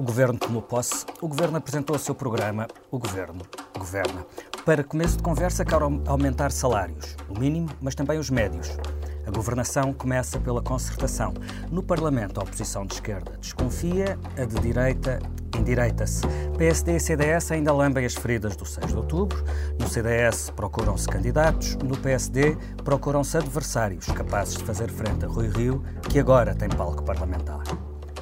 [0.00, 3.42] O Governo tomou posse, o Governo apresentou o seu programa, o Governo
[3.78, 4.24] governa.
[4.64, 8.78] Para começo de conversa, quer aumentar salários, o mínimo, mas também os médios.
[9.26, 11.34] A governação começa pela concertação.
[11.70, 15.18] No Parlamento, a oposição de esquerda desconfia, a de direita
[15.54, 16.22] endireita-se.
[16.56, 19.44] PSD e CDS ainda lambem as feridas do 6 de outubro.
[19.78, 25.84] No CDS procuram-se candidatos, no PSD procuram-se adversários capazes de fazer frente a Rui Rio,
[26.08, 27.64] que agora tem palco parlamentar.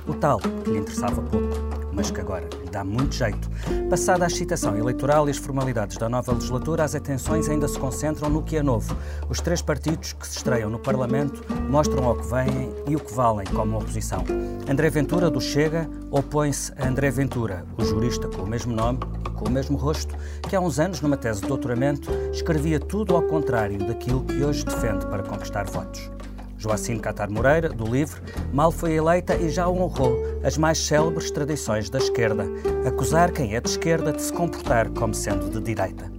[0.09, 1.68] O tal que lhe interessava pouco
[1.99, 3.51] mas que agora lhe dá muito jeito.
[3.91, 8.31] Passada a excitação eleitoral e as formalidades da nova legislatura, as atenções ainda se concentram
[8.31, 8.97] no que é novo.
[9.29, 13.13] Os três partidos que se estreiam no Parlamento mostram ao que vêm e o que
[13.13, 14.25] valem como oposição.
[14.71, 19.31] André Ventura, do Chega, opõe-se a André Ventura, o jurista com o mesmo nome e
[19.31, 20.15] com o mesmo rosto,
[20.49, 24.65] que há uns anos, numa tese de doutoramento, escrevia tudo ao contrário daquilo que hoje
[24.65, 26.18] defende para conquistar votos.
[26.59, 28.21] Joacine Catar Moreira, do LIVRE,
[28.53, 32.45] mal foi eleita e já honrou as mais célebres tradições da esquerda,
[32.87, 36.11] acusar quem é de esquerda de se comportar como sendo de direita.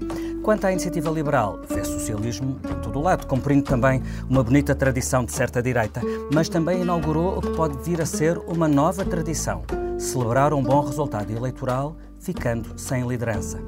[0.41, 5.25] Quanto à iniciativa liberal, vê socialismo em todo o lado, cumprindo também uma bonita tradição
[5.25, 6.01] de certa direita,
[6.33, 9.63] mas também inaugurou o que pode vir a ser uma nova tradição:
[9.99, 13.59] celebrar um bom resultado eleitoral ficando sem liderança.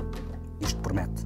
[0.61, 1.25] Isto promete.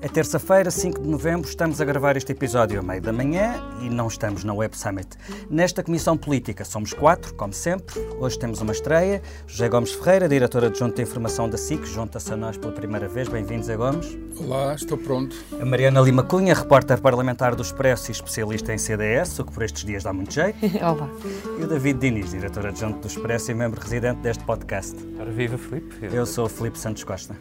[0.00, 3.90] É terça-feira, 5 de novembro, estamos a gravar este episódio à meio da manhã e
[3.90, 5.08] não estamos na Web Summit.
[5.50, 7.98] Nesta comissão política somos quatro, como sempre.
[8.20, 9.20] Hoje temos uma estreia.
[9.44, 13.26] José Gomes Ferreira, diretora adjunta de informação da SIC, junta-se a nós pela primeira vez.
[13.26, 14.16] Bem-vindo, José Gomes.
[14.38, 15.34] Olá, estou pronto.
[15.60, 19.64] A Mariana Lima Cunha, repórter parlamentar do Expresso e especialista em CDS, o que por
[19.64, 20.58] estes dias dá muito jeito.
[20.80, 21.10] Olá.
[21.58, 24.96] E o David Diniz, diretor adjunto do Expresso e membro residente deste podcast.
[25.18, 26.14] Ora, viva, Filipe.
[26.14, 27.34] Eu sou o Filipe Santos Costa.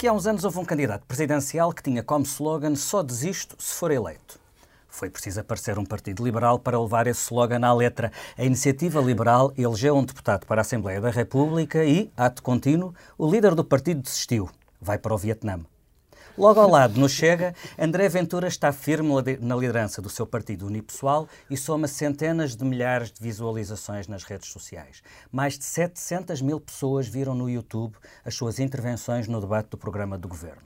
[0.00, 3.74] Aqui há uns anos houve um candidato presidencial que tinha como slogan só desisto se
[3.74, 4.40] for eleito.
[4.88, 8.10] Foi preciso aparecer um partido liberal para levar esse slogan à letra.
[8.34, 13.30] A Iniciativa Liberal elegeu um deputado para a Assembleia da República e, ato contínuo, o
[13.30, 14.48] líder do partido desistiu.
[14.80, 15.60] Vai para o Vietnã.
[16.38, 19.10] Logo ao lado, no Chega, André Ventura está firme
[19.40, 24.48] na liderança do seu partido unipessoal e soma centenas de milhares de visualizações nas redes
[24.48, 25.02] sociais.
[25.32, 30.16] Mais de 700 mil pessoas viram no YouTube as suas intervenções no debate do programa
[30.16, 30.62] do governo.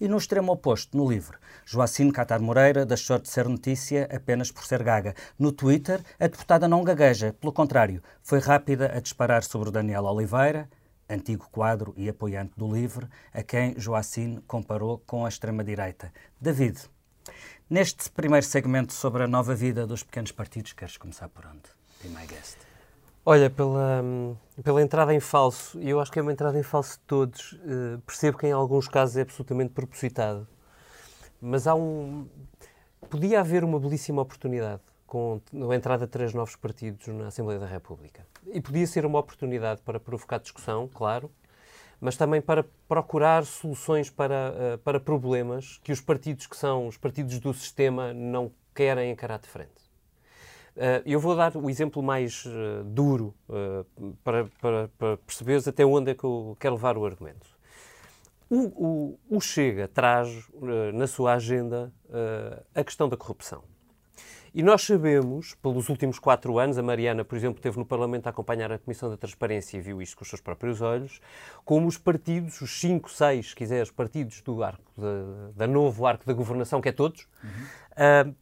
[0.00, 4.64] E no extremo oposto, no livro, Joacine Catar Moreira deixou de ser notícia apenas por
[4.64, 5.14] ser gaga.
[5.38, 10.68] No Twitter, a deputada não gagueja, pelo contrário, foi rápida a disparar sobre Daniel Oliveira,
[11.08, 16.12] antigo quadro e apoiante do LIVRE, a quem Joacine comparou com a extrema-direita.
[16.40, 16.80] David,
[17.68, 21.62] neste primeiro segmento sobre a nova vida dos pequenos partidos, queres começar por onde?
[22.02, 22.56] Be my guest.
[23.26, 24.04] Olha, pela,
[24.62, 27.98] pela entrada em falso, eu acho que é uma entrada em falso de todos, uh,
[28.06, 30.46] percebo que em alguns casos é absolutamente propositado,
[31.40, 32.28] mas há um.
[33.08, 34.82] Podia haver uma belíssima oportunidade
[35.14, 38.26] com a entrada de três novos partidos na Assembleia da República.
[38.48, 41.30] E podia ser uma oportunidade para provocar discussão, claro,
[42.00, 46.96] mas também para procurar soluções para, uh, para problemas que os partidos que são os
[46.96, 49.70] partidos do sistema não querem encarar de frente.
[50.76, 53.32] Uh, eu vou dar o exemplo mais uh, duro
[54.24, 57.46] para, para, para perceberes até onde é que eu quero levar o argumento.
[58.50, 60.28] O, o, o Chega traz
[60.92, 61.92] na sua agenda
[62.74, 63.64] a questão da corrupção.
[64.54, 68.30] E nós sabemos, pelos últimos quatro anos, a Mariana, por exemplo, esteve no Parlamento a
[68.30, 71.20] acompanhar a Comissão da Transparência e viu isto com os seus próprios olhos,
[71.64, 76.06] como os partidos, os cinco, seis, se quiser, os partidos do arco, da, da novo
[76.06, 78.30] arco da governação, que é todos, uhum.
[78.30, 78.34] uh,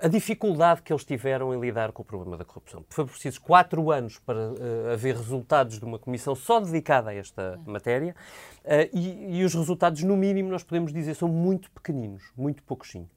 [0.00, 2.82] a dificuldade que eles tiveram em lidar com o problema da corrupção.
[2.88, 7.60] Foi preciso quatro anos para uh, haver resultados de uma comissão só dedicada a esta
[7.66, 8.16] matéria
[8.64, 13.10] uh, e, e, os resultados, no mínimo, nós podemos dizer, são muito pequeninos, muito pouquinho.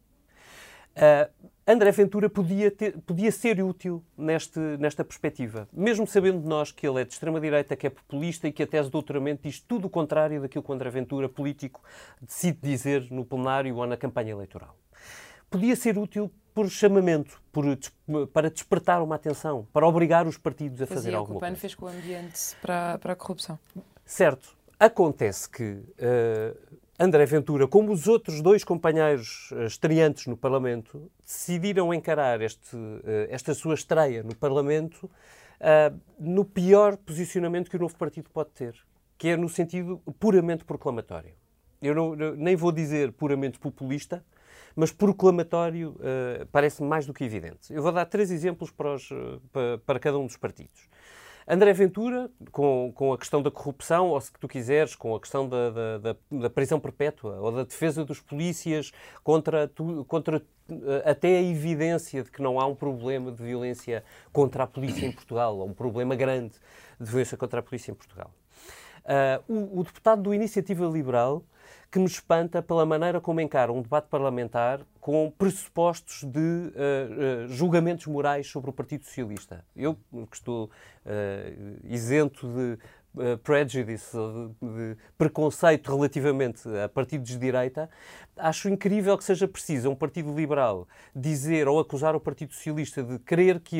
[0.97, 6.87] Uh, André Ventura podia, ter, podia ser útil neste, nesta perspectiva, mesmo sabendo nós que
[6.87, 9.87] ele é de extrema-direita, que é populista e que a tese de doutoramento diz tudo
[9.87, 11.81] o contrário daquilo que o André Ventura, político,
[12.21, 14.77] decide dizer no plenário ou na campanha eleitoral.
[15.49, 17.65] Podia ser útil por chamamento, por,
[18.33, 21.51] para despertar uma atenção, para obrigar os partidos a Fazia fazer alguma coisa.
[21.51, 23.59] O PAN fez com o ambiente para, para a corrupção.
[24.05, 24.55] Certo.
[24.79, 26.57] Acontece que uh,
[26.99, 33.01] André Ventura, como os outros dois companheiros uh, estreantes no Parlamento, decidiram encarar este, uh,
[33.29, 38.73] esta sua estreia no Parlamento uh, no pior posicionamento que o novo partido pode ter,
[39.15, 41.33] que é no sentido puramente proclamatório.
[41.79, 44.25] Eu, não, eu nem vou dizer puramente populista,
[44.75, 47.71] mas proclamatório uh, parece-me mais do que evidente.
[47.71, 49.07] Eu vou dar três exemplos para, os,
[49.51, 50.89] para, para cada um dos partidos.
[51.47, 55.47] André Ventura, com, com a questão da corrupção, ou se tu quiseres, com a questão
[55.47, 58.91] da, da, da, da prisão perpétua, ou da defesa dos polícias
[59.23, 59.71] contra,
[60.07, 64.03] contra eh, até a evidência de que não há um problema de violência
[64.33, 66.55] contra a polícia em Portugal, ou um problema grande
[66.99, 68.29] de violência contra a polícia em Portugal.
[69.07, 71.41] Uh, o, o, deputado do Iniciativa Liberal
[71.89, 77.47] que me espanta pela maneira como encara um debate parlamentar com pressupostos de uh, uh,
[77.47, 79.63] julgamentos morais sobre o Partido Socialista.
[79.75, 79.95] Eu,
[80.29, 82.77] que estou uh, isento de
[83.41, 87.89] prejudice, de, de, preconceito relativamente a partidos de direita,
[88.35, 93.17] acho incrível que seja preciso um Partido Liberal dizer ou acusar o Partido Socialista de
[93.17, 93.79] querer que,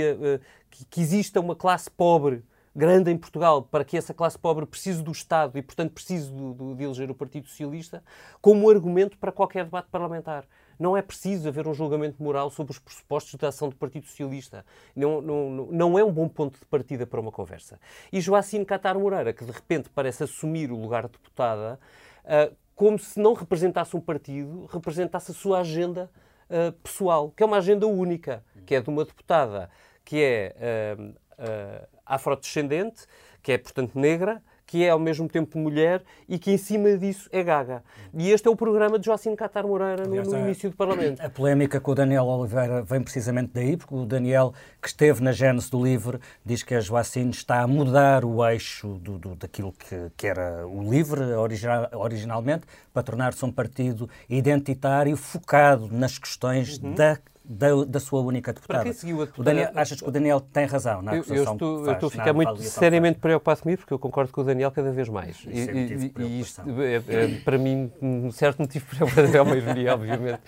[0.72, 2.42] que, que exista uma classe pobre
[2.78, 6.54] grande em Portugal para que essa classe pobre precise do Estado e, portanto, precise do,
[6.54, 8.04] do, de eleger o Partido Socialista,
[8.40, 10.46] como argumento para qualquer debate parlamentar.
[10.78, 14.64] Não é preciso haver um julgamento moral sobre os pressupostos da ação do Partido Socialista.
[14.96, 17.80] Não, não, não é um bom ponto de partida para uma conversa.
[18.14, 21.80] E Joacine Catar Moreira, que de repente parece assumir o lugar de deputada,
[22.26, 26.12] uh, como se não representasse um partido, representasse a sua agenda
[26.48, 29.68] uh, pessoal, que é uma agenda única, que é de uma deputada
[30.06, 30.96] que é.
[31.40, 33.06] Uh, afrodescendente,
[33.42, 37.30] que é, portanto, negra, que é ao mesmo tempo mulher e que em cima disso
[37.32, 37.82] é gaga.
[38.14, 41.22] E este é o programa de Joacim Catar Moreira no, no início do Parlamento.
[41.22, 45.32] A polémica com o Daniel Oliveira vem precisamente daí, porque o Daniel, que esteve na
[45.32, 49.72] gênese do LIVRE, diz que a Joacim está a mudar o eixo do, do daquilo
[49.72, 56.78] que, que, era o LIVRE original, originalmente, para tornar-se um partido identitário focado nas questões
[56.78, 56.94] uhum.
[56.94, 58.80] da da, da sua única deputada.
[58.80, 59.50] Para quem seguiu a deputada...
[59.50, 62.08] Daniel, achas que o Daniel tem razão na acusação eu, eu estou, faz, eu estou
[62.08, 65.46] a ficar muito seriamente preocupado comigo, porque eu concordo com o Daniel cada vez mais.
[65.48, 69.56] É e, e isto é, é, para mim um certo motivo de preocupação, é uma
[69.56, 70.42] ironia, obviamente.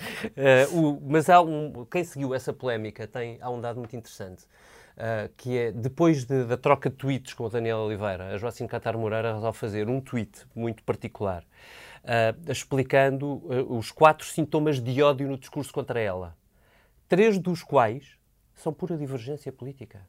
[0.71, 4.43] Uh, o, mas há um, quem seguiu essa polémica tem, há um dado muito interessante.
[4.97, 8.67] Uh, que é, depois de, da troca de tweets com o Daniel Oliveira, a Joacim
[8.67, 11.41] Catar Moreira resolve fazer um tweet muito particular,
[12.03, 16.37] uh, explicando os quatro sintomas de ódio no discurso contra ela
[17.09, 18.17] três dos quais
[18.53, 20.07] são pura divergência política.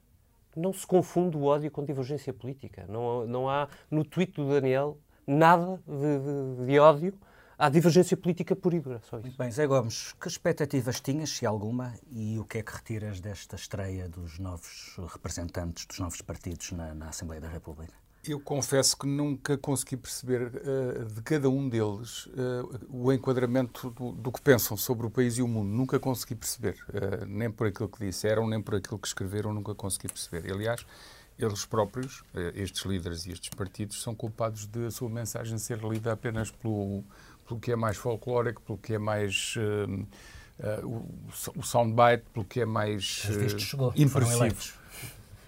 [0.54, 2.84] Não se confunde o ódio com divergência política.
[2.88, 7.18] Não, não há no tweet do Daniel nada de, de, de ódio.
[7.56, 9.26] Há divergência política pura e dura, só isso.
[9.26, 13.20] Muito bem, Zé Gomes, que expectativas tinhas, se alguma, e o que é que retiras
[13.20, 17.94] desta estreia dos novos representantes dos novos partidos na, na Assembleia da República?
[18.22, 24.12] Eu confesso que nunca consegui perceber uh, de cada um deles uh, o enquadramento do,
[24.12, 25.68] do, que pensam sobre o país e o mundo.
[25.68, 29.74] Nunca consegui perceber, uh, nem por aquilo que disseram, nem por aquilo que escreveram, nunca
[29.74, 30.52] consegui perceber.
[30.52, 30.84] Aliás,
[31.38, 32.22] eles próprios,
[32.54, 37.02] estes líderes e estes partidos, são culpados de a sua mensagem ser lida apenas pelo,
[37.48, 39.54] pelo que é mais folclórico, pelo que é mais.
[40.84, 43.26] o, o soundbite, pelo que é mais
[43.96, 44.79] impressivo.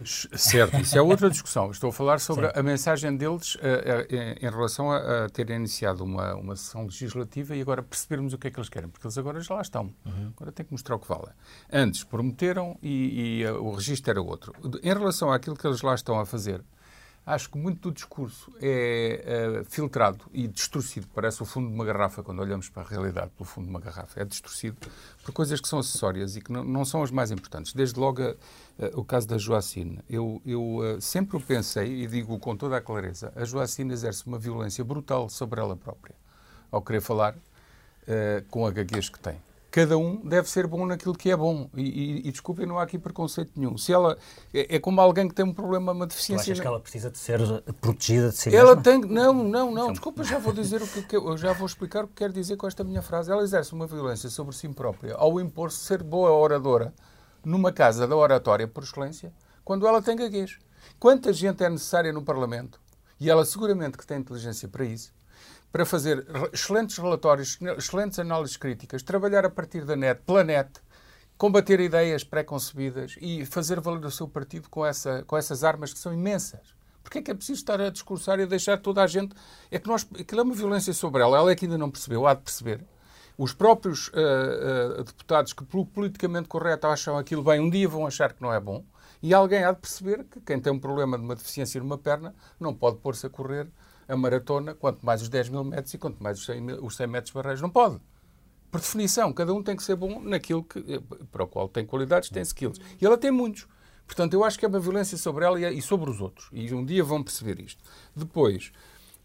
[0.09, 1.71] Certo, isso é outra discussão.
[1.71, 2.53] Estou a falar sobre Sim.
[2.55, 7.55] a mensagem deles uh, uh, em relação a, a, terem iniciado uma, uma sessão legislativa
[7.57, 9.93] e agora percebermos o que é que eles querem, porque eles agora já lá estão.
[10.05, 10.33] Uhum.
[10.37, 11.29] Agora têm que mostrar o que vale.
[11.73, 14.53] Antes prometeram e, e uh, o registro era outro.
[14.83, 16.63] Em relação àquilo que eles lá estão a fazer,
[17.25, 21.07] acho que muito do discurso é uh, filtrado e distorcido.
[21.15, 23.81] Parece o fundo de uma garrafa, quando olhamos para a realidade pelo fundo de uma
[23.81, 24.21] garrafa.
[24.21, 24.77] É distorcido
[25.23, 27.73] por coisas que são acessórias e que não, não são as mais importantes.
[27.73, 28.37] Desde logo uh,
[28.95, 30.01] o caso da Joacine.
[30.09, 34.27] Eu, eu uh, sempre o pensei, e digo com toda a clareza, a Joacine exerce
[34.27, 36.15] uma violência brutal sobre ela própria,
[36.71, 37.35] ao querer falar
[38.51, 39.41] com a gaguez que tem
[39.73, 41.69] cada um deve ser bom naquilo que é bom.
[41.75, 43.79] E, e, e desculpem, não há aqui preconceito nenhum.
[43.79, 44.19] Se ela
[44.53, 46.45] é, é, como alguém que tem um problema, uma deficiência.
[46.45, 47.41] Tu achas que ela precisa de ser
[47.81, 48.83] protegida de si ela mesma?
[48.83, 49.71] tem Não, não, não.
[49.71, 49.93] Então...
[49.93, 52.57] Desculpa, já vou dizer o que, que eu já vou explicar o que quero dizer
[52.57, 53.33] com esta minha frase.
[53.33, 56.93] Ela exerce uma violência sobre si própria ao impor-se ser boa oradora
[57.43, 59.33] numa casa da oratória por excelência,
[59.65, 60.59] quando ela tem gaguez.
[61.01, 62.79] Quanta gente é necessária no Parlamento?
[63.19, 65.13] E ela seguramente que tem inteligência para isso
[65.73, 70.71] para fazer excelentes relatórios, excelentes análises críticas, trabalhar a partir da net, pela net,
[71.39, 75.99] combater ideias pré-concebidas e fazer valer o seu partido com, essa, com essas armas que
[75.99, 76.75] são imensas.
[77.03, 79.35] Porquê é que é preciso estar a discursar e a deixar toda a gente...
[79.71, 80.07] É que nós...
[80.21, 81.37] Aquilo é uma violência sobre ela.
[81.37, 82.85] Ela é que ainda não percebeu, há de perceber.
[83.37, 88.07] Os próprios uh, uh, deputados que, pelo politicamente correto, acham aquilo bem, um dia vão
[88.07, 88.85] achar que não é bom.
[89.21, 92.35] E alguém há de perceber que quem tem um problema de uma deficiência numa perna
[92.61, 93.69] não pode pôr-se a correr
[94.09, 96.97] a maratona, quanto mais os 10 mil metros e quanto mais os 100, mil, os
[96.97, 97.61] 100 metros barreiros.
[97.61, 98.01] Não pode.
[98.71, 101.85] Por definição, cada um tem que ser bom naquilo que, eh, para o qual tem
[101.85, 102.81] qualidades, tem skills.
[103.01, 103.67] E ela tem muitos.
[104.07, 106.49] Portanto, eu acho que é uma violência sobre ela e sobre os outros.
[106.53, 107.83] E um dia vão perceber isto.
[108.15, 108.73] Depois,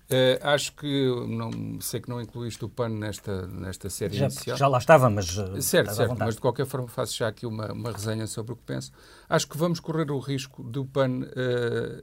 [0.10, 4.56] Uh, acho que não sei que não incluíste o PAN nesta, nesta série já, inicial.
[4.56, 5.38] Já lá estava, mas.
[5.38, 8.56] Uh, certo, certo, mas de qualquer forma faço já aqui uma, uma resenha sobre o
[8.56, 8.90] que penso.
[9.28, 11.26] Acho que vamos correr o risco do PAN uh,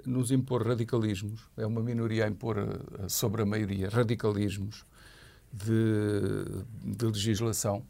[0.04, 1.48] nos impor radicalismos.
[1.56, 2.56] É uma minoria a impor
[3.08, 4.84] sobre a maioria radicalismos
[5.50, 7.82] de, de legislação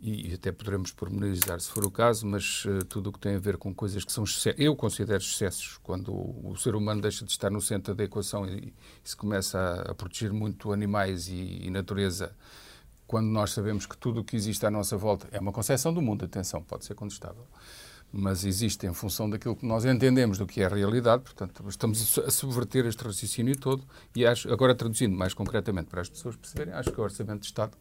[0.00, 3.38] e até poderemos pormenorizar se for o caso, mas uh, tudo o que tem a
[3.38, 4.24] ver com coisas que são
[4.56, 8.46] eu considero excessos, quando o, o, ser humano deixa de estar no centro da equação
[8.46, 8.72] e,
[9.04, 12.32] e se começa a, a, proteger muito animais e, e, natureza,
[13.08, 16.00] quando nós sabemos que tudo o que existe à nossa volta é uma concepção do
[16.00, 17.46] mundo, atenção, pode ser contestável,
[18.12, 22.18] mas existe em função daquilo que nós entendemos do que é a realidade, portanto, estamos
[22.20, 26.72] a subverter este raciocínio todo e acho, agora traduzindo mais concretamente para as pessoas perceberem,
[26.72, 27.76] acho que o Orçamento de Estado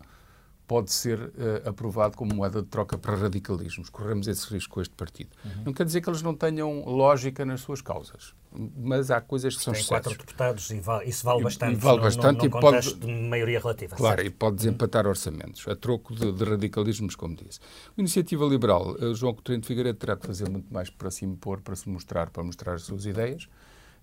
[0.68, 3.90] pode ser uh, aprovado como moeda de troca para radicalismos.
[3.90, 5.30] Corremos esse risco com este partido.
[5.44, 5.64] Uhum.
[5.68, 9.64] Não quer dizer que eles não tenham lógica nas suas causas, mas há coisas que
[9.64, 11.74] são Tem quatro deputados e vale, isso vale bastante.
[11.74, 13.96] E, vale bastante e pode, de maioria relativa.
[13.96, 14.28] Claro, certo?
[14.28, 15.12] e pode desempatar uhum.
[15.12, 17.60] orçamentos, a troco de, de, radicalismos, como disse.
[17.98, 21.24] A Iniciativa Liberal, uh, João Coutinho de Figueiredo terá que fazer muito mais para se
[21.24, 23.48] impor, para se mostrar, para mostrar as suas ideias.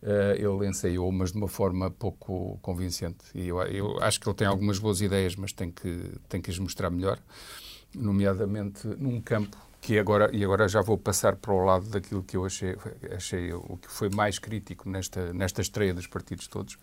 [0.04, 3.24] Uh, ele ensaiou, mas de uma forma pouco convincente.
[3.34, 6.50] E eu, eu, acho que ele tem algumas boas ideias, mas tem que, tem que
[6.50, 7.18] as mostrar melhor,
[7.94, 12.36] nomeadamente num campo que agora, e agora já vou passar para o lado daquilo que
[12.36, 12.76] eu achei,
[13.14, 16.76] achei o que foi mais crítico nesta, nesta estreia dos partidos todos,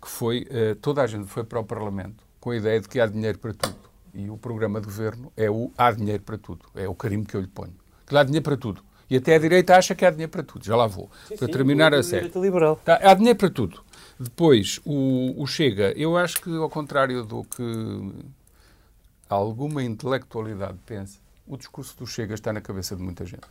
[0.00, 2.98] que foi uh, toda a gente foi para o Parlamento com a ideia de que
[2.98, 3.78] há dinheiro para tudo.
[4.12, 7.36] E o programa de governo é o há dinheiro para tudo, é o carimbo que
[7.36, 7.74] eu lhe ponho.
[8.06, 8.82] Que há dinheiro para tudo.
[9.10, 10.64] E até a direita acha que há dinheiro para tudo.
[10.64, 11.10] Já lá vou.
[11.26, 12.30] Sim, para sim, terminar a série.
[12.36, 12.76] Liberal.
[12.76, 13.82] Tá, há dinheiro para tudo.
[14.18, 18.12] Depois, o, o Chega, eu acho que, ao contrário do que
[19.28, 23.48] alguma intelectualidade pensa, o discurso do Chega está na cabeça de muita gente.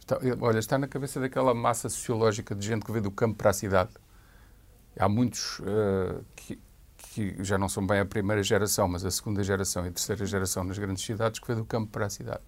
[0.00, 3.50] Está, olha, está na cabeça daquela massa sociológica de gente que veio do campo para
[3.50, 3.90] a cidade.
[4.98, 6.58] Há muitos uh, que,
[6.96, 10.26] que, já não são bem a primeira geração, mas a segunda geração e a terceira
[10.26, 12.42] geração nas grandes cidades que veio do campo para a cidade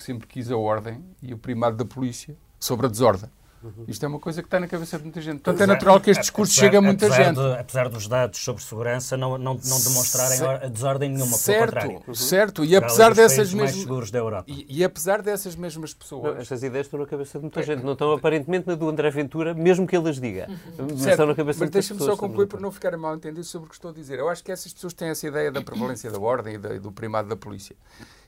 [0.00, 3.28] que sempre quis a ordem e o primado da polícia sobre a desordem.
[3.62, 3.84] Uhum.
[3.86, 5.42] Isto é uma coisa que está na cabeça de muita gente.
[5.42, 7.36] Portanto, é natural que este discurso apesar, chegue a muita apesar gente.
[7.36, 11.92] De, apesar dos dados sobre segurança não, não, não demonstrarem C desordem nenhuma, certo, pelo
[11.92, 12.14] contrário.
[12.14, 13.76] Certo, e apesar dessas mesmas...
[13.76, 14.44] seguros da Europa.
[14.50, 16.34] E, e, apesar dessas mesmas pessoas...
[16.34, 17.84] Não, estas ideias estão na cabeça de muita gente.
[17.84, 20.48] Não estão aparentemente na do André Ventura, mesmo que ele as diga.
[20.48, 20.86] Uhum.
[20.92, 23.66] Mas certo, estão na cabeça mas deixa-me só concluir para não ficarem mal entendidos sobre
[23.66, 24.18] o que estou a dizer.
[24.18, 27.28] Eu acho que essas pessoas têm essa ideia da prevalência da ordem e, do primado
[27.28, 27.76] da polícia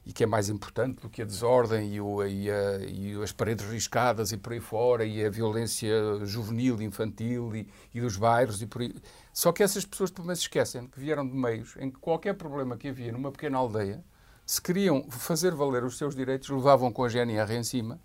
[0.04, 3.30] e que é mais importante do que a desordem e, o, e, a, e, as
[3.30, 5.92] paredes riscadas e por aí fora e a violência
[6.25, 8.94] juvenil, infantil e, e dos bairros e por aí.
[9.32, 12.76] Só que essas pessoas também se esquecem que vieram de meios em que qualquer problema
[12.76, 14.04] que havia numa pequena aldeia,
[14.44, 18.00] se queriam fazer valer os seus direitos, levavam com a GNR em cima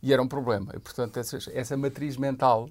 [0.00, 0.72] e era um problema.
[0.74, 2.68] E, portanto, essa, essa matriz mental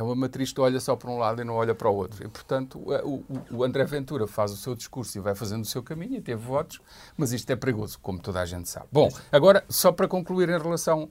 [0.00, 2.24] é uma matriz que olha só para um lado e não olha para o outro.
[2.24, 5.82] E, portanto, o, o, André Ventura faz o seu discurso e vai fazendo o seu
[5.82, 6.80] caminho e teve votos,
[7.18, 8.86] mas isto é perigoso, como toda a gente sabe.
[8.90, 11.10] Bom, agora, só para concluir em relação uh,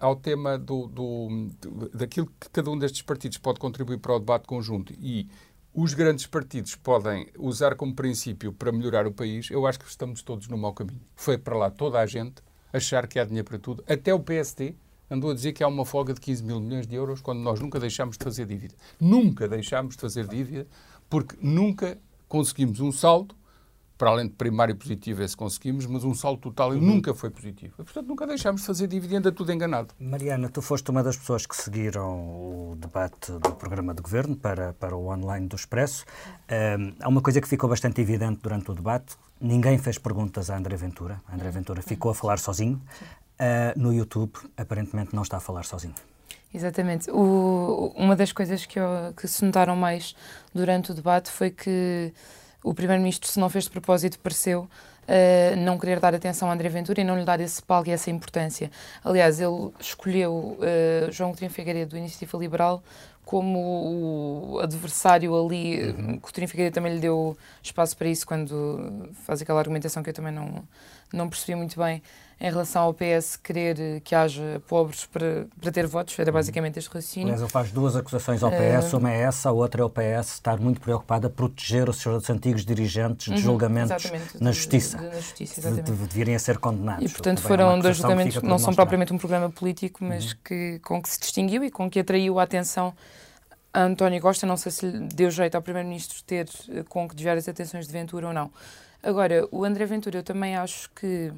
[0.00, 1.50] ao tema do, do,
[1.94, 5.26] daquilo que cada um destes partidos pode contribuir para o debate conjunto e
[5.72, 10.22] os grandes partidos podem usar como princípio para melhorar o país, eu acho que estamos
[10.22, 11.00] todos no mau caminho.
[11.16, 14.74] Foi para lá toda a gente achar que há dinheiro para tudo, até o PSD,
[15.10, 17.60] andou a dizer que há uma folga de 15 mil milhões de euros quando nós
[17.60, 18.74] nunca deixámos de fazer dívida.
[19.00, 20.66] Nunca deixámos de fazer dívida
[21.08, 23.34] porque nunca conseguimos um saldo,
[23.96, 26.80] para além de primário positivo, esse conseguimos, mas um saldo total uhum.
[26.80, 27.74] nunca foi positivo.
[27.78, 29.94] E, portanto, nunca deixámos de fazer dívida e anda tudo enganado.
[30.00, 34.72] Mariana, tu foste uma das pessoas que seguiram o debate do programa de governo para,
[34.72, 36.04] para o online do Expresso.
[36.50, 39.14] Um, há uma coisa que ficou bastante evidente durante o debate.
[39.40, 41.20] Ninguém fez perguntas a André Ventura.
[41.32, 42.82] André Ventura ficou a falar sozinho
[43.40, 45.94] uh, no YouTube aparentemente não está a falar sozinho.
[46.52, 47.10] Exatamente.
[47.10, 50.14] O, uma das coisas que, eu, que se notaram mais
[50.54, 52.12] durante o debate foi que
[52.62, 56.68] o Primeiro-Ministro, se não fez de propósito, pareceu uh, não querer dar atenção a André
[56.68, 58.70] Ventura e não lhe dar esse palco e essa importância.
[59.02, 62.82] Aliás, ele escolheu uh, João Coutinho Figueiredo, do Iniciativa Liberal,
[63.24, 65.90] como o adversário ali.
[65.90, 66.18] Uhum.
[66.20, 70.32] Coutinho Figueiredo também lhe deu espaço para isso quando faz aquela argumentação que eu também
[70.32, 70.62] não,
[71.12, 72.00] não percebi muito bem
[72.40, 76.88] em relação ao PS querer que haja pobres para, para ter votos, era basicamente este
[76.88, 77.28] raciocínio.
[77.28, 78.98] Aliás, ele faz duas acusações ao PS, uh...
[78.98, 82.28] uma é essa, a outra é o PS estar muito preocupado a proteger os seus
[82.28, 84.10] antigos dirigentes de uhum, julgamentos
[84.40, 87.04] na justiça, de, de, na justiça de, de, virem a ser condenados.
[87.04, 90.38] E, portanto, foram dois julgamentos que não são propriamente um problema político, mas uhum.
[90.44, 92.92] que, com que se distinguiu e com que atraiu a atenção
[93.72, 94.46] a António Costa.
[94.46, 96.48] Não sei se lhe deu jeito ao Primeiro-Ministro ter
[96.88, 98.50] com que desviar as atenções de Ventura ou não.
[99.02, 101.30] Agora, o André Ventura, eu também acho que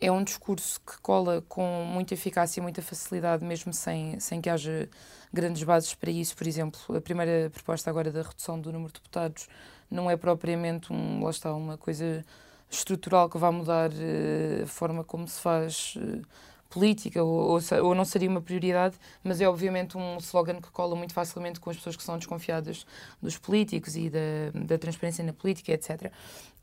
[0.00, 4.50] é um discurso que cola com muita eficácia e muita facilidade, mesmo sem, sem que
[4.50, 4.88] haja
[5.32, 6.36] grandes bases para isso.
[6.36, 9.48] Por exemplo, a primeira proposta agora da redução do número de deputados
[9.90, 12.24] não é propriamente um, lá está, uma coisa
[12.70, 16.22] estrutural que vai mudar uh, a forma como se faz uh,
[16.68, 20.96] política, ou, ou, ou, não seria uma prioridade, mas é obviamente um slogan que cola
[20.96, 22.84] muito facilmente com as pessoas que são desconfiadas
[23.22, 24.18] dos políticos e da,
[24.54, 26.12] da transparência na política, etc.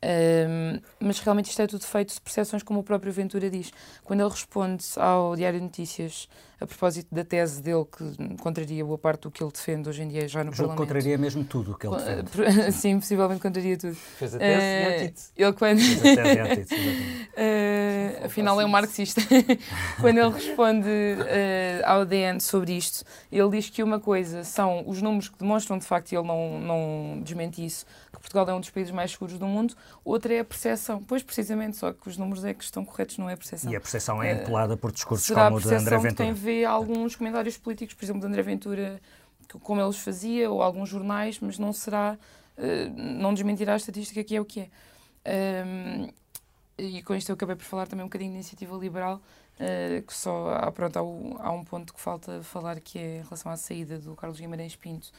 [0.04, 3.72] Um, mas realmente isto é tudo feito de percepções, como o próprio Ventura diz.
[4.04, 6.28] Quando ele responde ao Diário de Notícias
[6.62, 10.08] a propósito da tese dele, que contraria boa parte do que ele defende hoje em
[10.08, 10.78] dia já no Parlamento.
[10.78, 12.72] contraria mesmo tudo o que ele defende.
[12.72, 13.94] Sim, possivelmente contraria tudo.
[13.94, 15.30] Fez a tese uh, e a antítese.
[15.36, 15.78] Ele quando...
[15.80, 19.20] Fez a tese e antítese, uh, Afinal é um marxista.
[20.00, 25.02] quando ele responde uh, ao DN sobre isto, ele diz que uma coisa são os
[25.02, 28.60] números que demonstram de facto, e ele não, não desmente isso, que Portugal é um
[28.60, 31.02] dos países mais seguros do mundo, outra é a percepção.
[31.02, 33.70] Pois, precisamente, só que os números é que estão corretos, não é a percepção.
[33.72, 36.28] E a percepção é empolada por discursos como o de André Ventura.
[36.52, 39.00] Ver alguns comentários políticos, por exemplo, de André Ventura,
[39.62, 42.18] como ele os fazia, ou alguns jornais, mas não será,
[42.56, 46.12] eh, não desmentirá a estatística que é o que é.
[46.78, 49.20] E com isto eu acabei por falar também um bocadinho de iniciativa liberal,
[49.60, 53.22] uh, que só há, pronto, há, há, um ponto que falta falar que é em
[53.22, 55.10] relação à saída do Carlos Guimarães Pinto,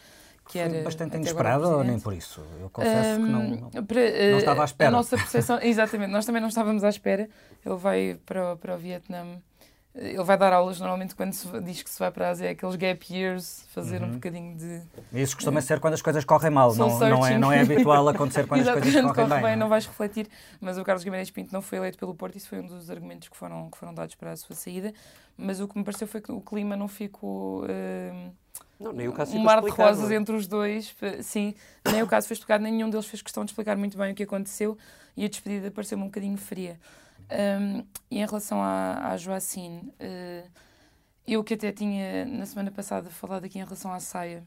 [0.50, 2.44] que era Foi bastante inesperado ou nem por isso?
[2.60, 4.90] Eu confesso um, que não, não, para, uh, não, estava à espera.
[4.90, 7.30] A nossa percepção, exatamente, nós também não estávamos à espera.
[7.66, 9.42] Ele vai para, para o Vietnã
[9.96, 12.50] ele vai dar aulas normalmente quando se diz que se vai para a Ásia, é
[12.50, 14.08] aqueles gap years, fazer uhum.
[14.08, 14.82] um bocadinho de.
[15.14, 18.48] Isso costuma ser quando as coisas correm mal, não, não, é, não é habitual acontecer
[18.48, 19.44] quando as coisas correm corre bem.
[19.44, 20.28] bem não vais refletir,
[20.60, 23.30] mas o Carlos Guimarães Pinto não foi eleito pelo Porto, isso foi um dos argumentos
[23.30, 24.92] que foram, que foram dados para a sua saída.
[25.38, 27.64] Mas o que me pareceu foi que o clima não ficou.
[27.64, 28.32] Uh,
[28.80, 32.28] não, nem o caso um mar de rosas entre os dois, sim, nem o caso
[32.28, 34.78] foi explicado, nenhum deles fez questão de explicar muito bem o que aconteceu
[35.16, 36.80] e a despedida pareceu-me um bocadinho fria.
[37.32, 40.50] Um, e em relação à, à Joacine, uh,
[41.27, 44.46] eu que até tinha na semana passada falado aqui em relação à saia.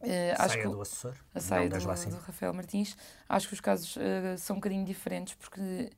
[0.00, 1.14] Uh, acho saia que, do assessor?
[1.34, 2.96] A saia do, do, Rafael Martins.
[3.28, 5.90] Acho que os casos uh, são um bocadinho diferentes, porque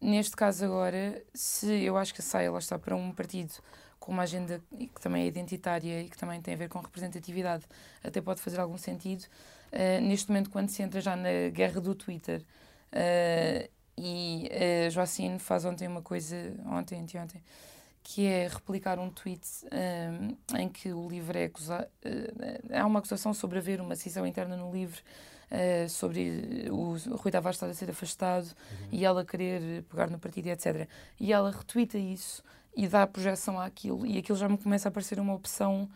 [0.00, 3.52] neste caso agora, se eu acho que a saia lá está para um partido
[3.98, 7.64] com uma agenda que também é identitária e que também tem a ver com representatividade,
[8.02, 9.24] até pode fazer algum sentido.
[9.72, 12.44] Uh, neste momento, quando se entra já na guerra do Twitter
[13.96, 17.40] e a eh, Joacine faz ontem uma coisa, ontem, anteontem,
[18.02, 21.86] que é replicar um tweet um, em que o livro é acusado.
[22.04, 25.00] Uh, há uma acusação sobre haver uma cisão interna no livro,
[25.50, 28.88] uh, sobre o, o Rui Tavares estar a ser afastado uhum.
[28.92, 30.88] e ela querer pegar no partido, etc.
[31.18, 32.42] E ela retweeta isso
[32.76, 35.88] e dá projeção àquilo, e aquilo já me começa a parecer uma opção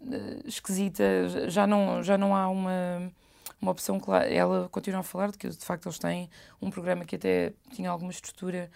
[0.00, 1.04] uh, esquisita.
[1.48, 3.12] Já não, já não há uma
[3.60, 4.28] uma opção clara.
[4.32, 7.90] Ela continua a falar de que, de facto, eles têm um programa que até tinha
[7.90, 8.70] alguma estrutura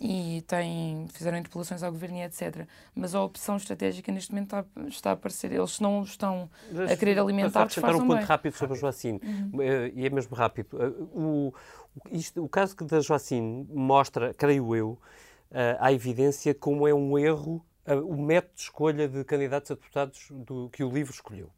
[0.00, 2.66] e têm, fizeram interpelações ao governo e etc.
[2.94, 5.52] Mas a opção estratégica neste momento está, está a aparecer.
[5.52, 6.48] Eles não estão
[6.90, 8.24] a querer alimentar, disfarçam um ponto bem.
[8.24, 9.62] rápido sobre a Joacine, uhum.
[9.62, 10.82] Eh, e é mesmo rápido.
[10.82, 11.52] Eh, o,
[12.10, 14.98] isto, o caso da Joacine mostra, creio eu,
[15.80, 17.60] a evidência como é um erro
[18.06, 21.50] o método de escolha de candidatos a deputados do, que o livro escolheu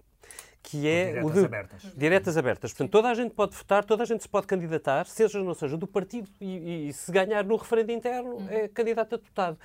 [0.63, 1.83] que é o de abertas.
[1.97, 2.73] diretas abertas.
[2.73, 5.55] Portanto, toda a gente pode votar, toda a gente se pode candidatar, seja ou não
[5.55, 8.49] seja do partido, e, e se ganhar no referendo interno, uhum.
[8.49, 9.59] é candidato a deputado.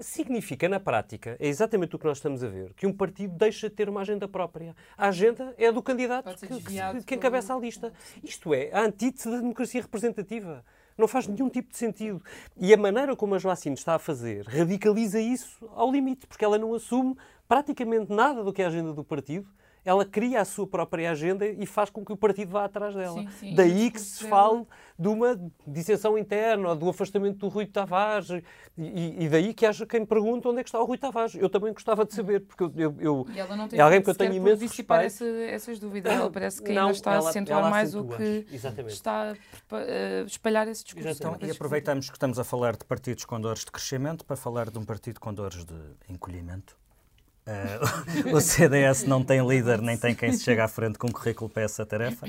[0.00, 3.68] Significa, na prática, é exatamente o que nós estamos a ver, que um partido deixa
[3.68, 4.74] de ter uma agenda própria.
[4.96, 7.92] A agenda é do candidato que, que, que encabeça a lista.
[8.22, 10.64] Isto é a antítese da democracia representativa
[10.96, 12.20] não faz nenhum tipo de sentido.
[12.56, 16.58] E a maneira como a Joacine está a fazer radicaliza isso ao limite, porque ela
[16.58, 19.48] não assume praticamente nada do que é a agenda do partido
[19.88, 23.22] ela cria a sua própria agenda e faz com que o partido vá atrás dela.
[23.22, 23.54] Sim, sim.
[23.54, 24.66] Daí que se fale
[24.98, 28.28] de uma dissensão interna, ou do afastamento do Rui Tavares,
[28.76, 31.36] e, e, daí que haja quem pergunte onde é que está o Rui Tavares.
[31.36, 33.26] Eu também gostava de saber, porque eu, eu, eu
[33.72, 34.92] é alguém que eu tenho imenso respeito.
[34.92, 38.46] Essa, essas dúvidas, ela parece que não, ainda está ela, a acentuar mais o que
[38.52, 38.92] Exatamente.
[38.92, 41.08] está a espalhar esse discurso.
[41.08, 44.68] Então, e aproveitamos que estamos a falar de partidos com dores de crescimento para falar
[44.68, 45.74] de um partido com dores de
[46.10, 46.76] encolhimento.
[47.48, 51.48] Uh, o CDS não tem líder nem tem quem se chega à frente com currículo
[51.48, 52.26] para essa tarefa.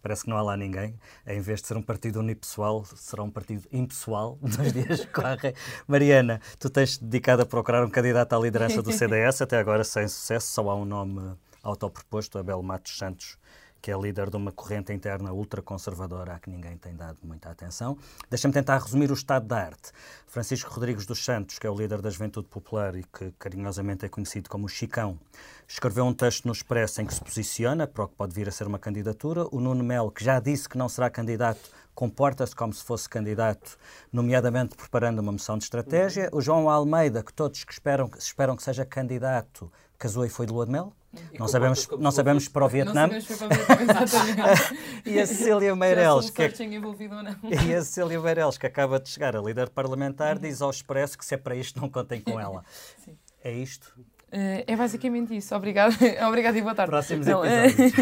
[0.00, 0.98] Parece que não há lá ninguém.
[1.26, 5.54] Em vez de ser um partido unipessoal, será um partido impessoal nos dias que correm.
[5.86, 10.08] Mariana, tu tens dedicado a procurar um candidato à liderança do CDS, até agora sem
[10.08, 13.36] sucesso, só há um nome autoproposto, Abel Matos Santos,
[13.82, 17.98] que é líder de uma corrente interna ultraconservadora a que ninguém tem dado muita atenção.
[18.30, 19.90] Deixa-me tentar resumir o estado da arte.
[20.28, 24.08] Francisco Rodrigues dos Santos, que é o líder da Juventude Popular e que carinhosamente é
[24.08, 25.18] conhecido como Chicão,
[25.66, 28.52] escreveu um texto no Expresso em que se posiciona para o que pode vir a
[28.52, 29.48] ser uma candidatura.
[29.50, 33.76] O Nuno Melo, que já disse que não será candidato, comporta-se como se fosse candidato,
[34.12, 36.30] nomeadamente preparando uma moção de estratégia.
[36.32, 40.52] O João Almeida, que todos que esperam, esperam que seja candidato, casou e foi de
[40.52, 40.92] lua de mel.
[41.38, 43.06] Não sabemos, não sabemos para o Vietnã.
[43.06, 44.78] Não sabemos para o Vietnã, exatamente.
[45.04, 46.46] e a Cecília Meireles, que, é
[47.66, 51.24] e a Cecília Meireles, que acaba de chegar a líder parlamentar, diz ao Expresso que
[51.24, 52.64] se é para isto não contem com ela.
[53.04, 53.16] Sim.
[53.44, 53.92] É isto?
[54.32, 55.54] Uh, é basicamente isso.
[55.54, 55.94] Obrigado,
[56.26, 56.90] Obrigado e boa tarde.
[56.90, 57.92] Próximos não, episódios.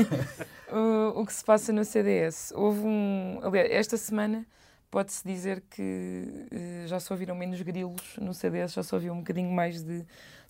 [0.71, 0.77] Uh,
[1.17, 2.53] o, o que se passa no CDS?
[2.55, 3.41] Houve um.
[3.43, 4.47] Aliás, esta semana
[4.91, 9.19] pode-se dizer que uh, já se ouviram menos grilos no CDS, já se ouviu um
[9.19, 10.05] bocadinho mais de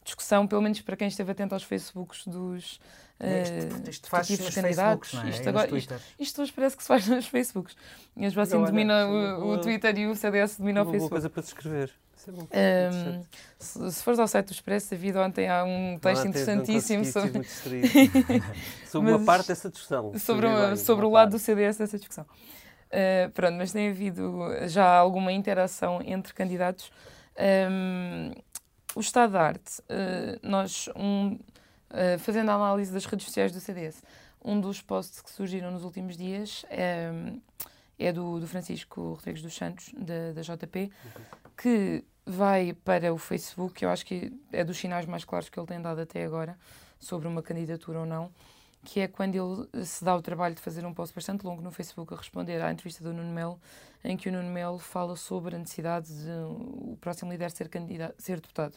[0.05, 2.81] discussão, pelo menos para quem esteve atento aos Facebooks dos
[3.21, 5.13] uh, isto, isto faz nos candidatos.
[5.13, 5.31] Não é?
[5.31, 7.77] isto, agora, isto, isto, hoje parece que se faz nos Facebooks.
[8.17, 11.05] E a Joacim domina o, o, Twitter e o CDS domina o Facebook.
[11.05, 11.93] Uma coisa para descrever.
[12.51, 13.23] É um,
[13.59, 17.43] se, se fores ao site do Expresso, David, ontem há um texto interessantíssimo sobre...
[18.87, 20.13] sobre uma parte dessa discussão.
[20.19, 22.27] Sobre, sobre o lado do CDS dessa discussão.
[22.91, 26.93] Uh, pronto, mas tem havido já alguma interação entre candidatos.
[27.39, 28.33] Um,
[28.94, 33.61] o estado da arte, uh, nós, um, uh, fazendo a análise das redes sociais do
[33.61, 34.03] CDS,
[34.44, 37.11] um dos posts que surgiram nos últimos dias é,
[37.98, 40.90] é do, do, Francisco Rodrigues dos Santos, da, da JP,
[41.57, 45.66] que vai para o Facebook, eu acho que é dos sinais mais claros que ele
[45.66, 46.59] tem dado até agora,
[46.98, 48.31] sobre uma candidatura ou não,
[48.85, 51.71] que é quando ele se dá o trabalho de fazer um post bastante longo no
[51.71, 53.61] Facebook a responder à entrevista do Nuno Melo,
[54.03, 58.14] em que o Nuno Melo fala sobre a necessidade de o próximo líder ser, candidato,
[58.19, 58.75] ser deputado.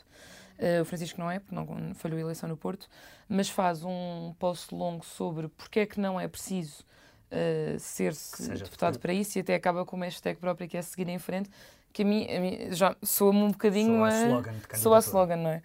[0.59, 2.87] Uh, o Francisco não é, porque não falhou a eleição no Porto,
[3.27, 6.83] mas faz um post longo sobre porque é que não é preciso
[7.31, 8.13] uh, ser
[8.57, 11.49] deputado para isso e até acaba com uma hashtag própria que é seguir em frente,
[11.93, 14.99] que a mim, a mim já soa-me um bocadinho soa a, a slogan, soa a
[14.99, 15.63] slogan, não é?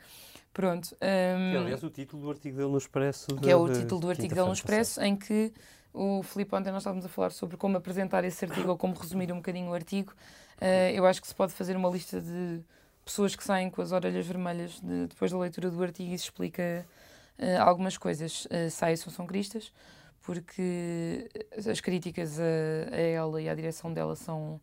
[0.52, 0.86] Pronto.
[0.94, 3.36] Um, que é, aliás, o título do artigo dele no Expresso.
[3.36, 5.52] Que é o título do artigo dele no Expresso, em que
[5.92, 9.32] o Filipe ontem nós estávamos a falar sobre como apresentar esse artigo ou como resumir
[9.32, 10.12] um bocadinho o artigo.
[10.60, 12.60] Uh, eu acho que se pode fazer uma lista de
[13.04, 16.24] pessoas que saem com as orelhas vermelhas de, depois da leitura do artigo e se
[16.24, 16.86] explica
[17.38, 18.46] uh, algumas coisas.
[18.46, 19.72] Uh, sai são Cristas,
[20.22, 24.60] porque as críticas a, a, ela e à direção dela são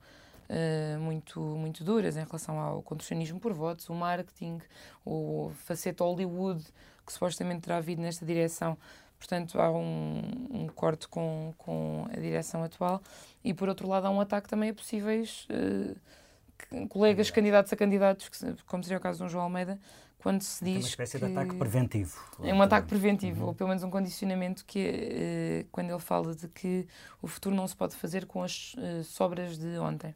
[0.49, 4.59] uh, muito, muito duras em relação ao contorcionismo por votos, o marketing,
[5.05, 6.63] o faceta Hollywood
[7.05, 8.77] que supostamente terá havido nesta direção.
[9.17, 13.01] Portanto, há um, um, corte com, com a direção atual.
[13.43, 18.29] E, por outro lado, há um ataque também a possíveis uh, colegas candidatos a candidatos,
[18.65, 19.79] como seria o caso de um João Almeida,
[20.25, 20.73] quando se diz.
[20.73, 22.19] É uma espécie de ataque preventivo.
[22.41, 23.47] É um ataque preventivo, uhum.
[23.49, 26.87] ou pelo menos um condicionamento que uh, quando ele fala de que
[27.21, 30.15] o futuro não se pode fazer com as uh, sobras de ontem.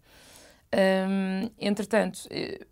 [0.74, 2.65] Um, entretanto, uh,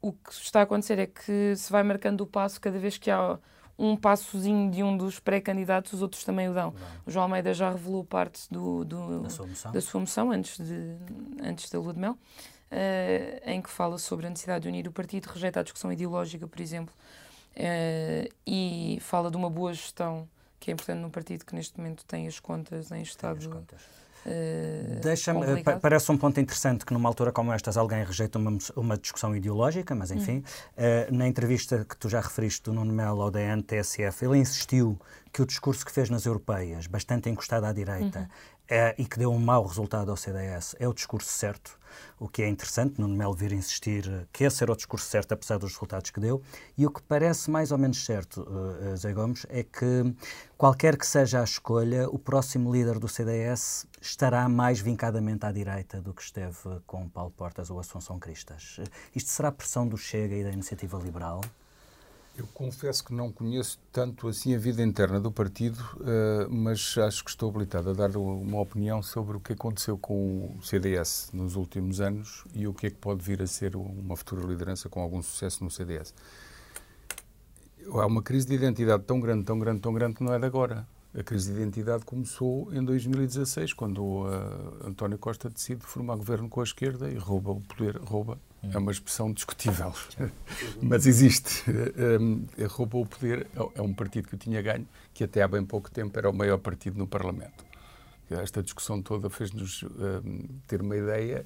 [0.00, 3.10] o que está a acontecer é que se vai marcando o passo cada vez que
[3.10, 3.40] há
[3.76, 6.72] um passozinho de um dos pré-candidatos, os outros também o dão.
[7.04, 10.96] O João Almeida já revelou parte do, do da, sua da sua moção antes, de,
[11.42, 12.16] antes da lua de mel.
[12.74, 16.44] Uh, em que fala sobre a necessidade de unir o partido, rejeita a discussão ideológica,
[16.48, 16.92] por exemplo,
[17.56, 22.04] uh, e fala de uma boa gestão que é importante no partido que neste momento
[22.04, 23.48] tem as contas em estado.
[23.48, 23.82] Contas.
[24.26, 28.96] Uh, Deixa-me, parece um ponto interessante que numa altura como estas alguém rejeita uma, uma
[28.96, 33.30] discussão ideológica, mas enfim, uh, na entrevista que tu já referiste do Nuno Melo ao
[33.30, 34.98] DN-TSF, ele insistiu
[35.30, 38.26] que o discurso que fez nas europeias, bastante encostado à direita, uhum.
[38.66, 41.78] é, e que deu um mau resultado ao CDS, é o discurso certo
[42.18, 45.58] o que é interessante, Nuno Melo vir insistir que esse era o discurso certo, apesar
[45.58, 46.42] dos resultados que deu,
[46.76, 50.14] e o que parece mais ou menos certo, uh, Zé Gomes, é que
[50.56, 56.00] qualquer que seja a escolha, o próximo líder do CDS estará mais vincadamente à direita
[56.00, 58.80] do que esteve com Paulo Portas ou Assunção Cristas.
[59.14, 61.40] Isto será pressão do Chega e da Iniciativa Liberal?
[62.36, 67.22] Eu confesso que não conheço tanto assim a vida interna do partido, uh, mas acho
[67.22, 71.54] que estou habilitado a dar uma opinião sobre o que aconteceu com o CDS nos
[71.54, 75.00] últimos anos e o que é que pode vir a ser uma futura liderança com
[75.00, 76.12] algum sucesso no CDS.
[77.86, 80.46] Há uma crise de identidade tão grande, tão grande, tão grande que não é de
[80.46, 80.88] agora.
[81.16, 86.60] A crise de identidade começou em 2016, quando uh, António Costa decide formar governo com
[86.60, 88.40] a esquerda e rouba o poder, rouba
[88.72, 89.92] é uma expressão discutível,
[90.80, 91.64] mas existe.
[92.20, 95.90] Um, roubou o poder, é um partido que tinha ganho, que até há bem pouco
[95.90, 97.64] tempo era o maior partido no Parlamento.
[98.30, 101.44] Esta discussão toda fez-nos um, ter uma ideia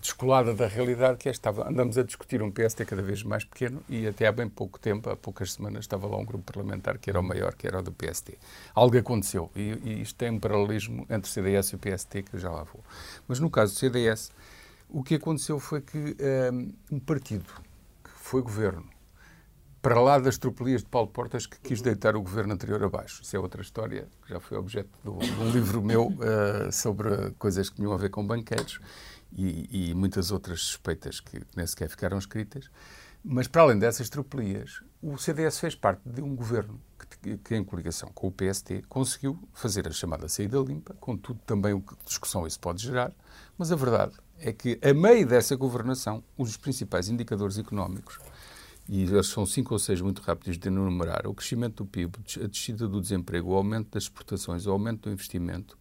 [0.00, 3.82] descolada da realidade que é, estava, andamos a discutir um PSD cada vez mais pequeno
[3.88, 7.10] e até há bem pouco tempo, há poucas semanas, estava lá um grupo parlamentar que
[7.10, 8.34] era o maior, que era o do PSD.
[8.74, 12.34] Algo aconteceu e, e isto tem um paralelismo entre o CDS e o PSD que
[12.34, 12.82] eu já lá vou.
[13.26, 14.30] Mas no caso do CDS,
[14.88, 16.16] o que aconteceu foi que
[16.52, 17.52] um, um partido
[18.02, 18.88] que foi governo
[19.86, 23.22] para lá das tropelias de Paulo Portas que quis deitar o governo anterior abaixo.
[23.22, 27.70] Isso é outra história, que já foi objeto de um livro meu uh, sobre coisas
[27.70, 28.80] que tinham a ver com banqueiros
[29.32, 32.68] e, e muitas outras suspeitas que nem sequer ficaram escritas.
[33.22, 36.80] Mas, para além dessas tropelias, o CDS fez parte de um governo
[37.22, 41.72] que, que, em coligação com o PST, conseguiu fazer a chamada saída limpa, contudo também
[41.72, 43.12] o que discussão isso pode gerar,
[43.56, 48.18] mas a verdade é que, a meio dessa governação, os principais indicadores económicos,
[48.88, 52.46] e eles são cinco ou seis muito rápidos de enumerar, o crescimento do PIB, a
[52.46, 55.76] descida do desemprego, o aumento das exportações, o aumento do investimento,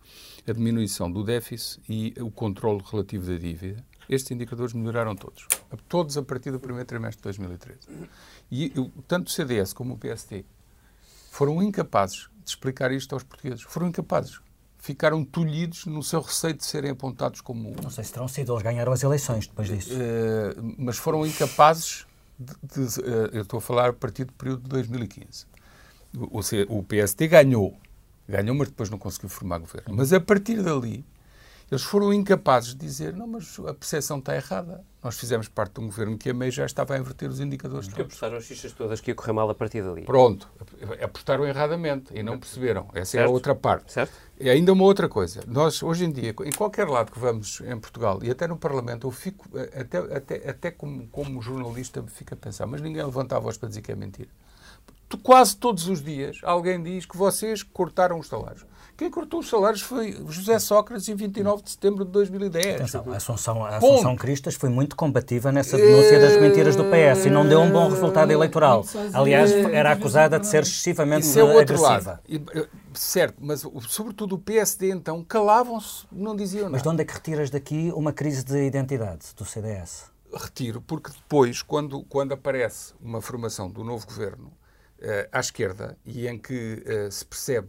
[0.47, 5.47] a diminuição do déficit e o controle relativo da dívida, estes indicadores melhoraram todos.
[5.87, 7.79] Todos a partir do primeiro trimestre de 2013.
[8.51, 8.71] E
[9.07, 10.45] tanto o CDS como o PST
[11.31, 13.63] foram incapazes de explicar isto aos portugueses.
[13.63, 14.39] Foram incapazes.
[14.85, 17.75] Ficaram tolhidos no seu receio de serem apontados como.
[17.81, 19.89] Não sei se terão sido, eles ganharam as eleições depois disso.
[19.95, 22.05] Uh, mas foram incapazes
[22.37, 22.53] de.
[22.61, 25.47] de uh, eu estou a falar a partir do período de 2015.
[26.15, 27.75] O, o, o PSD ganhou.
[28.29, 29.95] Ganhou, mas depois não conseguiu formar governo.
[29.95, 31.03] Mas a partir dali,
[31.71, 34.83] eles foram incapazes de dizer, não, mas a percepção está errada.
[35.03, 37.87] Nós fizemos parte de um governo que a meio já estava a inverter os indicadores
[37.87, 40.03] Porque apostaram as fichas todas que ia correr mal a partir dali.
[40.03, 40.47] Pronto.
[41.01, 42.87] Apostaram erradamente e não perceberam.
[42.93, 43.25] Essa certo.
[43.25, 43.93] é a outra parte.
[43.93, 44.13] Certo.
[44.39, 45.41] E ainda uma outra coisa.
[45.47, 49.07] Nós, hoje em dia, em qualquer lado que vamos em Portugal e até no Parlamento,
[49.07, 53.39] eu fico, até, até, até como, como jornalista, fico a pensar, mas ninguém levanta a
[53.39, 54.29] voz para dizer que é mentira.
[55.21, 58.65] Quase todos os dias alguém diz que vocês cortaram os salários.
[58.97, 62.75] Quem cortou os salários foi José Sócrates em 29 de setembro de 2010.
[62.75, 67.25] Atenção, a Assunção, a Assunção Cristas foi muito combativa nessa denúncia das mentiras do PS
[67.25, 68.85] e não deu um bom resultado eleitoral.
[69.13, 72.21] Aliás, era acusada de ser excessivamente Isso é agressiva.
[72.25, 72.69] Lado.
[72.93, 76.71] Certo, mas sobretudo o PSD então calavam-se, não diziam nada.
[76.71, 80.05] Mas de onde é que retiras daqui uma crise de identidade do CDS?
[80.33, 86.25] Retiro, porque depois, quando, quando aparece uma formação do novo governo uh, à esquerda e
[86.27, 87.67] em que uh, se percebe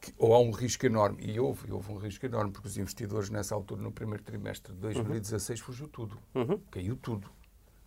[0.00, 3.30] que, ou há um risco enorme, e houve, houve um risco enorme, porque os investidores
[3.30, 5.66] nessa altura, no primeiro trimestre de 2016, uhum.
[5.66, 6.18] fugiu tudo.
[6.34, 6.60] Uhum.
[6.70, 7.30] Caiu tudo.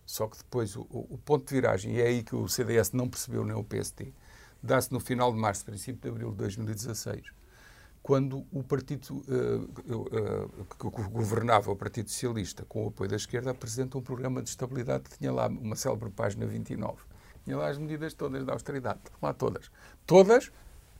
[0.04, 3.08] Só que depois o, o, ponto de viragem, e é aí que o CDS não
[3.08, 4.12] percebeu nem o PST,
[4.62, 7.22] dá-se no final de março, princípio de abril de 2016,
[8.02, 9.62] quando o partido uh,
[9.94, 14.48] uh, que governava, o Partido Socialista, com o apoio da esquerda, apresenta um programa de
[14.48, 17.00] estabilidade que tinha lá uma célebre página 29.
[17.44, 19.70] Tinha lá as medidas todas da austeridade, lá todas.
[20.04, 20.50] Todas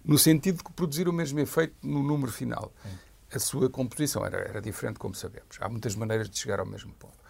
[0.04, 2.72] no sentido de produzir o mesmo efeito no número final.
[3.32, 5.56] A sua composição era, era diferente, como sabemos.
[5.60, 7.22] Há muitas maneiras de chegar ao mesmo ponto.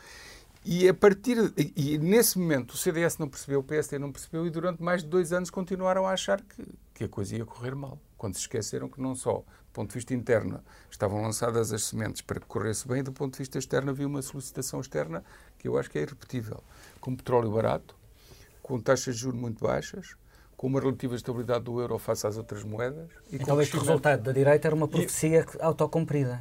[0.65, 4.51] E a partir e nesse momento o CDS não percebeu, o PSD não percebeu e
[4.51, 7.99] durante mais de dois anos continuaram a achar que, que a coisa ia correr mal.
[8.17, 12.23] Quando se esqueceram que não só do ponto de vista interno estavam lançadas as sementes
[12.23, 15.25] para que corresse bem, do ponto de vista externo havia uma solicitação externa
[15.59, 16.63] que eu acho que é irrepetível.
[17.01, 17.97] Com petróleo barato,
[18.63, 20.15] com taxas de juros muito baixas,
[20.63, 23.11] com uma relativa estabilidade do euro face às outras moedas.
[23.33, 25.61] E então este resultado da direita era uma profecia e...
[25.61, 26.39] autocumprida.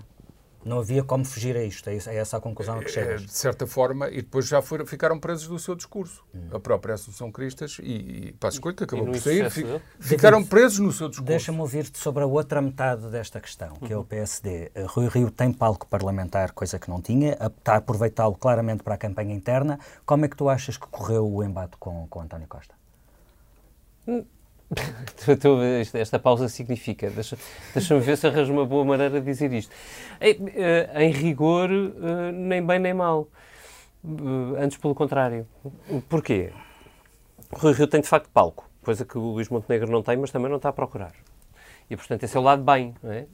[0.63, 3.21] Não havia como fugir a isto, é, é essa a conclusão a que é, chegas.
[3.23, 6.23] De certa forma, e depois já foram, ficaram presos do seu discurso.
[6.35, 6.49] Hum.
[6.53, 9.65] A própria Assunção Cristas e, e Passo Escolho, que acabou por sair, fi,
[9.99, 11.27] ficaram presos no seu discurso.
[11.27, 14.71] Deixa-me ouvir-te sobre a outra metade desta questão, que é o PSD.
[14.85, 18.97] Rui Rio tem palco parlamentar, coisa que não tinha, está a aproveitá-lo claramente para a
[18.99, 19.79] campanha interna.
[20.05, 22.80] Como é que tu achas que correu o embate com, com António Costa?
[25.93, 27.09] Esta pausa significa.
[27.09, 27.41] Deixa-me
[27.73, 29.73] deixa ver se arranjo uma boa maneira de dizer isto.
[30.19, 33.27] Em, eh, em rigor, eh, nem bem nem mal.
[34.03, 35.47] Eh, antes, pelo contrário.
[36.09, 36.51] Porquê?
[37.51, 40.31] O Rui Rio tem de facto palco, coisa que o Luís Montenegro não tem, mas
[40.31, 41.11] também não está a procurar.
[41.89, 43.25] E, portanto, esse é o lado bem, é?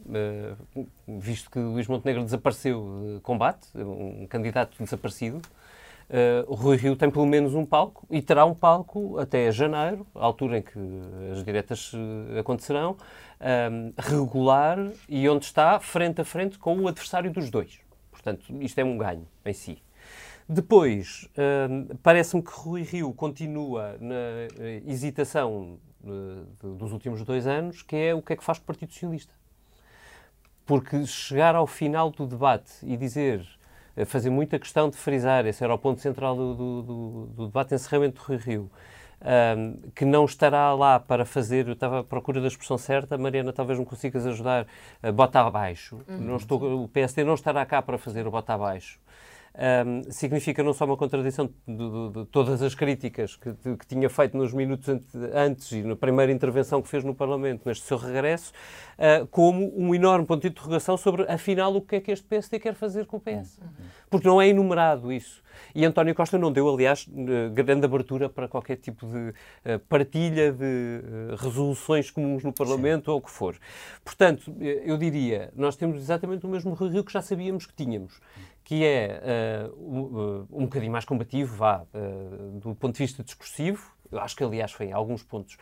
[1.08, 5.40] visto que o Luís Montenegro desapareceu de combate, um candidato desaparecido,
[6.48, 10.26] o Rui Rio tem pelo menos um palco e terá um palco até janeiro, a
[10.26, 10.80] altura em que
[11.32, 12.96] as diretas uh, acontecerão,
[13.42, 14.78] um, regular
[15.10, 17.80] e onde está frente a frente com o adversário dos dois.
[18.10, 19.82] Portanto, isto é um ganho em si.
[20.50, 21.28] Depois,
[22.02, 25.78] parece-me que Rui Rio continua na uh, hesitação
[26.62, 29.34] dos últimos dois anos, que é o que é que faz o Partido Socialista.
[30.66, 33.46] Porque chegar ao final do debate e dizer
[34.06, 37.70] fazer muita questão de frisar, esse era o ponto central do, do, do, do debate
[37.70, 38.72] de encerramento do Rio Rio,
[39.58, 43.52] um, que não estará lá para fazer, eu estava à procura da expressão certa, Mariana,
[43.52, 44.68] talvez me consigas ajudar,
[45.04, 46.00] uh, bota abaixo.
[46.08, 46.18] Uhum.
[46.20, 49.00] Não estou, o PSD não estará cá para fazer o bota abaixo
[49.58, 53.88] um, significa não só uma contradição de, de, de todas as críticas que, de, que,
[53.88, 54.88] tinha feito nos minutos
[55.34, 58.52] antes e na primeira intervenção que fez no Parlamento neste seu regresso,
[58.98, 62.60] uh, como um enorme ponto de interrogação sobre, afinal, o que é que este PSD
[62.60, 63.60] quer fazer com o PS.
[64.10, 65.42] Porque não é enumerado isso.
[65.74, 70.52] E António Costa não deu, aliás, eh, grande abertura para qualquer tipo de uh, partilha
[70.52, 73.12] de uh, resoluções comuns no Parlamento Sim.
[73.12, 73.58] ou o que for.
[74.04, 78.20] Portanto, eu diria, nós temos exatamente o mesmo Rio que já sabíamos que tínhamos
[78.68, 83.94] que é uh, um, um bocadinho mais combativo, vá, uh, do ponto de vista discursivo,
[84.12, 85.56] eu acho que, aliás, foi em alguns pontos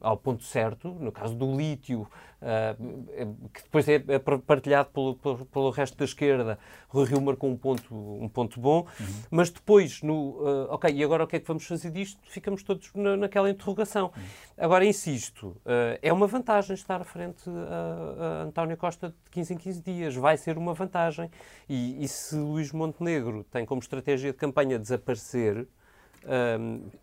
[0.00, 2.08] ao ponto certo, no caso do lítio,
[2.40, 6.58] uh, que depois é, é partilhado pelo, pelo, pelo, resto da esquerda.
[6.88, 9.06] Rui Rio marcou um ponto, um ponto bom, uhum.
[9.30, 12.18] mas depois, no, uh, ok, e agora o que é que vamos fazer disto?
[12.24, 14.10] Ficamos todos na, naquela interrogação.
[14.16, 14.22] Uhum.
[14.56, 15.60] Agora, insisto,
[16.00, 20.14] é uma vantagem estar à frente a, a António Costa de 15 em 15 dias,
[20.14, 21.28] vai ser uma vantagem.
[21.68, 25.66] E, e se Luís Montenegro tem como estratégia de campanha desaparecer,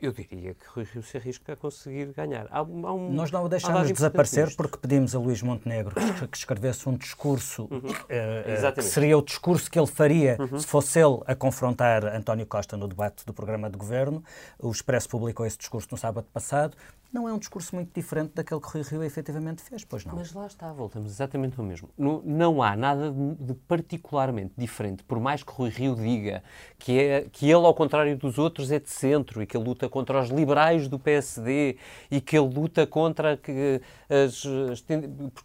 [0.02, 2.48] eu diria que Rui Rio se arrisca a conseguir ganhar.
[2.50, 6.28] Há, há um, Nós não o deixámos de desaparecer porque pedimos a Luís Montenegro que,
[6.28, 7.80] que escrevesse um discurso uhum.
[7.80, 10.60] uh, que seria o discurso que ele faria uhum.
[10.60, 14.24] se fosse ele a confrontar António Costa no debate do programa de governo.
[14.60, 16.76] O Expresso publicou esse discurso no sábado passado
[17.12, 20.16] não é um discurso muito diferente daquele que Rui Rio efetivamente fez, pois não.
[20.16, 21.90] Mas lá está, voltamos exatamente ao mesmo.
[21.98, 26.42] Não, não há nada de, particularmente diferente, por mais que Rui Rio diga
[26.80, 29.90] que, é, que ele, ao contrário dos outros, é de centro e que ele luta
[29.90, 31.78] contra os liberais do PSD
[32.10, 34.86] e que ele luta contra que as, as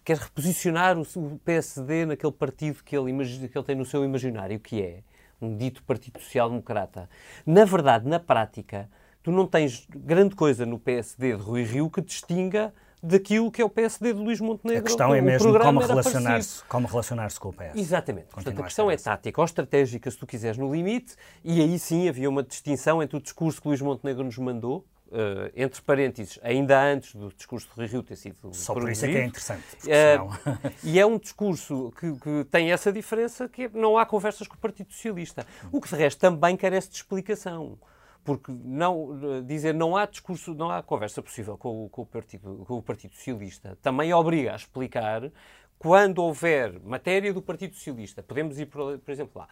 [0.04, 4.04] quer reposicionar o, o, PSD naquele partido que ele, imagina, que ele tem no seu
[4.04, 5.00] imaginário, que é
[5.40, 7.08] um dito Partido Social Democrata.
[7.44, 8.88] Na verdade, na prática,
[9.26, 13.64] tu não tens grande coisa no PSD de Rui Rio que distinga daquilo que é
[13.64, 14.84] o PSD de Luís Montenegro.
[14.84, 17.74] A questão é mesmo como relacionar-se relacionar com o PS.
[17.74, 18.28] Exatamente.
[18.28, 21.76] Portanto, a questão a é tática ou estratégica, se tu quiseres, no limite, e aí
[21.76, 26.36] sim havia uma distinção entre o discurso que Luís Montenegro nos mandou, Uh, entre parênteses,
[26.42, 29.24] ainda antes do discurso de Rui Rio ter sido Só por isso é que é
[29.24, 29.62] interessante.
[29.84, 34.56] Uh, e é um discurso que, que, tem essa diferença que não há conversas com
[34.56, 35.46] o Partido Socialista.
[35.70, 37.78] O que de resto também carece de explicação
[38.26, 42.74] porque não dizer não há discurso, não há conversa possível com, com, o partido, com
[42.74, 45.30] o Partido Socialista, também obriga a explicar
[45.78, 48.22] quando houver matéria do Partido Socialista.
[48.22, 49.48] Podemos ir, por, por exemplo, lá.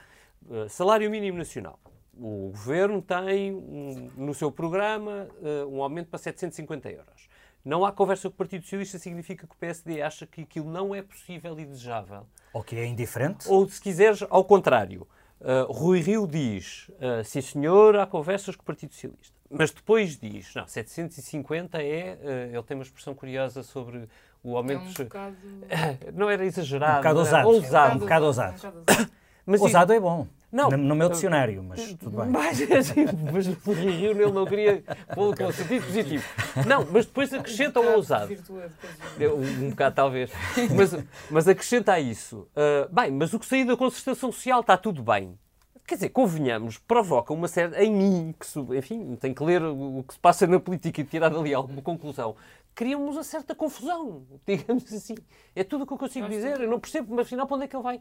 [0.47, 1.79] Uh, salário mínimo nacional.
[2.17, 7.29] O governo tem um, no seu programa uh, um aumento para 750 euros.
[7.65, 10.95] Não há conversa com o Partido Socialista significa que o PSD acha que aquilo não
[10.95, 12.27] é possível e desejável.
[12.53, 13.49] Ou que é indiferente?
[13.49, 15.07] Ou, se quiseres, ao contrário.
[15.45, 19.37] Uh, Rui Rio diz, uh, sim senhor, há conversas com o Partido Socialista.
[19.51, 24.09] Mas depois diz, não, 750 é, uh, ele tem uma expressão curiosa sobre
[24.43, 25.03] o aumento...
[25.03, 25.37] É um bocado...
[26.15, 26.95] não era exagerado.
[26.95, 27.49] Um bocado ousado.
[27.49, 27.97] ousado.
[27.97, 28.75] Um bocado ousado.
[29.45, 30.27] Mas ousado é bom.
[30.55, 32.31] Não, no meu dicionário, mas tudo bem.
[32.31, 36.25] Mas, assim, mas o Rio ele não queria pô-lo com sentido positivo.
[36.65, 38.33] Não, mas depois acrescenta o ousado.
[39.19, 40.31] Um, um bocado, talvez.
[40.77, 42.47] Mas, mas acrescenta a isso.
[42.53, 45.37] Uh, bem, mas o que saiu da concertação social está tudo bem.
[45.85, 50.15] Quer dizer, convenhamos, provoca uma série, em mim, que, enfim, tem que ler o que
[50.15, 52.37] se passa na política e tirar dali alguma conclusão,
[52.75, 55.17] criamos uma certa confusão, digamos assim.
[55.55, 57.69] É tudo o que eu consigo dizer, eu não percebo, mas afinal, para onde é
[57.69, 58.01] que ele vai?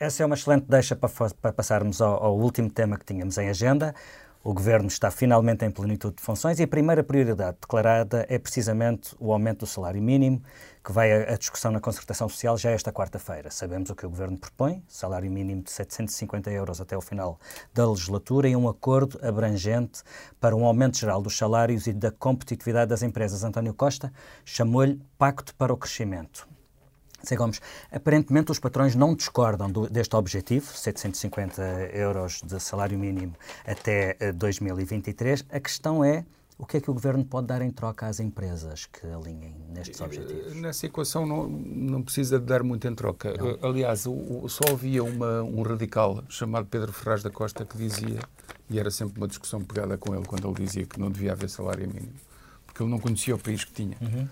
[0.00, 1.10] Essa é uma excelente deixa para,
[1.42, 3.92] para passarmos ao, ao, último tema que tínhamos em agenda.
[4.44, 9.16] O Governo está finalmente em plenitude de funções e a primeira prioridade declarada é precisamente
[9.18, 10.40] o aumento do salário mínimo,
[10.84, 13.50] que vai à discussão na concertação social já esta quarta-feira.
[13.50, 17.40] Sabemos o que o Governo propõe, salário mínimo de 750 euros até o final
[17.74, 20.04] da legislatura e um acordo abrangente
[20.40, 23.42] para um aumento geral dos salários e da competitividade das empresas.
[23.42, 24.12] António Costa
[24.44, 26.48] chamou-lhe Pacto para o Crescimento.
[27.36, 33.34] Gomes, aparentemente os patrões não discordam do, deste objetivo, 750 euros de salário mínimo
[33.66, 35.44] até 2023.
[35.50, 36.24] Eh, A questão é
[36.58, 40.00] o que é que o Governo pode dar em troca às empresas que alinhem nestes
[40.00, 40.54] objetivos?
[40.56, 43.32] Nessa equação não, não precisa de dar muito em troca.
[43.34, 43.50] Não.
[43.50, 47.78] Eh, aliás, o, o, só havia uma, um radical chamado Pedro Ferraz da Costa que
[47.78, 48.18] dizia,
[48.68, 51.48] e era sempre uma discussão pegada com ele quando ele dizia que não devia haver
[51.48, 52.14] salário mínimo,
[52.66, 53.96] porque ele não conhecia o país que tinha.
[54.00, 54.26] Uhum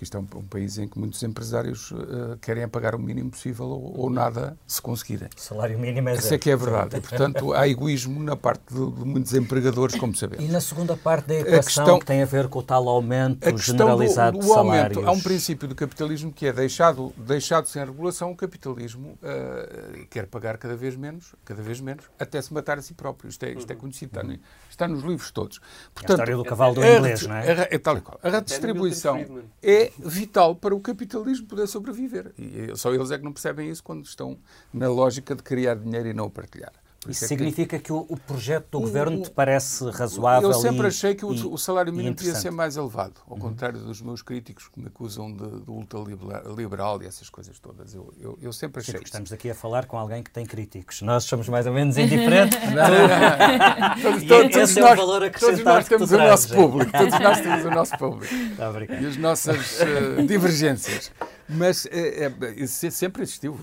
[0.00, 3.30] porque isto é um, um, país em que muitos empresários uh, querem pagar o mínimo
[3.30, 5.28] possível ou, ou, nada se conseguirem.
[5.36, 6.96] O salário mínimo é Isso é que é verdade.
[6.96, 10.44] E, portanto, há egoísmo na parte de, de, muitos empregadores, como sabemos.
[10.44, 13.56] E na segunda parte da equação, questão, que tem a ver com o tal aumento
[13.58, 14.96] generalizado do, do de salários.
[14.96, 20.06] Aumento, há um princípio do capitalismo que é deixado, deixado sem regulação, o capitalismo uh,
[20.08, 23.28] quer pagar cada vez menos, cada vez menos, até se matar a si próprio.
[23.28, 24.38] Isto é, isto é conhecido, está,
[24.80, 25.60] está nos livros todos.
[25.94, 27.68] Portanto, é a história do cavalo do inglês, não é?
[27.70, 28.18] É tal e qual.
[28.22, 32.32] A redistribuição é vital para o capitalismo poder sobreviver.
[32.38, 34.38] E só eles é que não percebem isso quando estão
[34.72, 36.72] na lógica de criar dinheiro e não o partilhar.
[37.02, 37.84] Isso, isso é significa que...
[37.84, 40.50] que o, o, projeto do governo te parece razoável?
[40.50, 43.40] Eu sempre e, achei que o, o salário mínimo devia ser mais elevado, ao uhum.
[43.40, 47.94] contrário dos meus críticos que me acusam de, de ultraliberal e essas coisas todas.
[47.94, 48.98] Eu, eu, eu sempre achei.
[48.98, 51.00] Sim, estamos aqui a falar com alguém que tem críticos.
[51.00, 52.58] Nós somos mais ou menos indiferentes.
[52.68, 54.02] não, não, não.
[54.02, 56.92] todos, todos, todos, é nós, todos nós temos o nosso público.
[56.92, 58.34] Todos nós temos o nosso público.
[58.56, 58.70] Tá,
[59.00, 61.10] e as nossas uh, divergências.
[61.52, 63.58] Mas é, é, sempre existiu.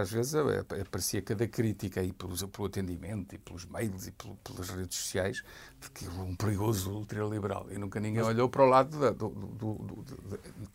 [0.00, 4.68] Às vezes aparecia cada crítica aí pelo, pelo atendimento e pelos mails e pelo, pelas
[4.70, 5.42] redes sociais
[5.80, 7.66] de que um perigoso ultraliberal.
[7.70, 8.34] E nunca ninguém Mas...
[8.34, 10.04] olhou para o lado do, do, do,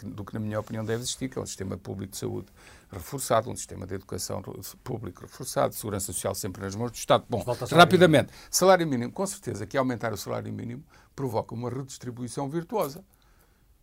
[0.04, 2.48] do, que, na minha opinião, deve existir, que é um sistema público de saúde
[2.92, 4.42] reforçado, um sistema de educação
[4.84, 7.26] público reforçado, segurança social sempre nas mãos do Estado.
[7.30, 10.84] Bom, rapidamente, salário mínimo, com certeza que aumentar o salário mínimo
[11.16, 13.04] provoca uma redistribuição virtuosa.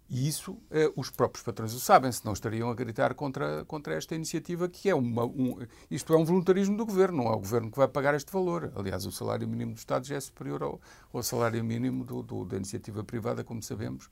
[0.08, 4.14] E isso eh, os próprios patrões o sabem, senão estariam a gritar contra, contra esta
[4.14, 5.24] iniciativa, que é uma.
[5.24, 5.58] Um,
[5.90, 8.72] isto é um voluntarismo do governo, não é o governo que vai pagar este valor.
[8.76, 10.80] Aliás, o salário mínimo do Estado já é superior ao,
[11.12, 14.08] ao salário mínimo do, do, da iniciativa privada, como sabemos.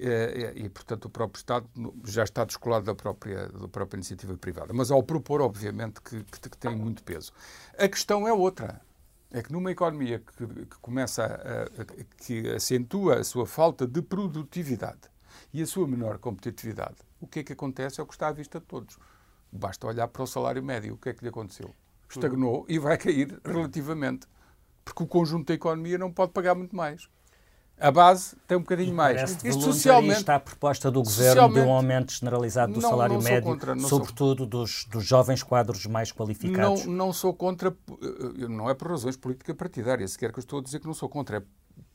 [0.00, 1.66] É, é, e, portanto, o próprio Estado
[2.04, 4.72] já está descolado da própria, da própria iniciativa privada.
[4.72, 7.32] Mas ao propor, obviamente, que, que, que tem muito peso.
[7.76, 8.80] A questão é outra
[9.30, 11.84] é que numa economia que, que começa a, a,
[12.24, 15.10] que acentua a sua falta de produtividade
[15.52, 18.32] e a sua menor competitividade, o que é que acontece é o que está à
[18.32, 18.98] vista de todos.
[19.50, 20.94] Basta olhar para o salário médio.
[20.94, 21.74] O que é que lhe aconteceu?
[22.08, 24.26] Estagnou e vai cair relativamente.
[24.84, 27.08] Porque o conjunto da economia não pode pagar muito mais.
[27.80, 29.36] A base tem um bocadinho mais.
[29.44, 33.22] Isto socialmente está a proposta do governo de um aumento generalizado do não, salário não
[33.22, 36.86] médio, contra, sobretudo dos, dos jovens quadros mais qualificados.
[36.86, 37.74] Não, não sou contra,
[38.48, 41.08] não é por razões políticas partidárias, sequer que eu estou a dizer que não sou
[41.08, 41.42] contra, é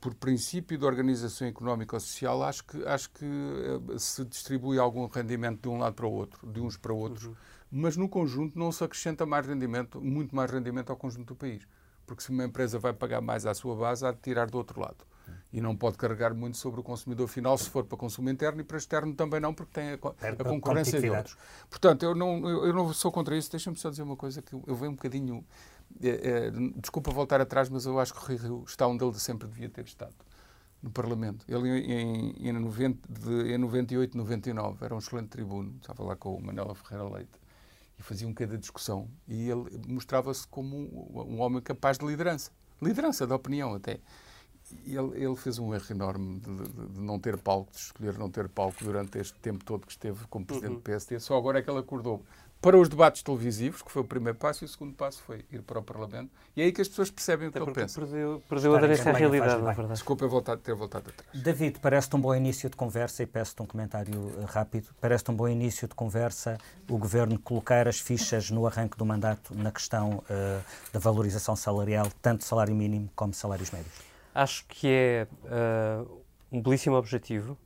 [0.00, 5.06] por princípio de organização económica ou social, acho que, acho que eh, se distribui algum
[5.06, 7.34] rendimento de um lado para o outro, de uns para outros, uhum.
[7.70, 11.66] mas no conjunto não se acrescenta mais rendimento, muito mais rendimento ao conjunto do país.
[12.06, 14.80] Porque se uma empresa vai pagar mais à sua base, há de tirar do outro
[14.80, 15.04] lado
[15.54, 18.64] e não pode carregar muito sobre o consumidor final se for para consumo interno e
[18.64, 21.36] para externo também não, porque tem a, a concorrência de outros.
[21.70, 23.52] Portanto, eu não, eu, não sou contra isso.
[23.52, 25.44] Deixa-me só dizer uma coisa que eu, venho um bocadinho.
[26.02, 29.14] É, é, desculpa voltar atrás, mas eu acho que o Rui Rio está onde ele
[29.14, 30.14] sempre devia ter estado
[30.82, 31.46] no Parlamento.
[31.48, 36.34] Ele, em, em, 90, de, em 98, 99, era um excelente tribuno, estava lá com
[36.34, 37.38] o Manela Ferreira Leite,
[38.04, 39.08] fazia bocadinho de discussão.
[39.26, 42.50] E ele mostrava-se como um, um homem capaz de liderança.
[42.80, 44.00] Liderança da opinião, até
[44.86, 48.30] ele, ele, fez um erro enorme de, de, de, não ter palco, de escolher não
[48.30, 50.78] ter palco durante este tempo todo que esteve como presidente uhum.
[50.78, 51.20] do PSD.
[51.20, 52.24] Só agora é que ele acordou
[52.64, 55.60] para os debates televisivos, que foi o primeiro passo, e o segundo passo foi ir
[55.60, 56.30] para o Parlamento.
[56.56, 58.00] E é aí que as pessoas percebem Até o que ele pensa.
[58.00, 59.92] Perdeu, perdeu a aderência à realidade, na verdade.
[59.92, 61.42] Desculpa voltar, ter voltado atrás.
[61.42, 65.34] David, parece-te um bom início de conversa, e peço-te um comentário eh, rápido, parece-te um
[65.34, 66.56] bom início de conversa
[66.88, 72.08] o Governo colocar as fichas no arranque do mandato na questão uh, da valorização salarial,
[72.22, 73.92] tanto salário mínimo como salários médios?
[74.34, 77.58] Acho que é uh, um belíssimo objetivo.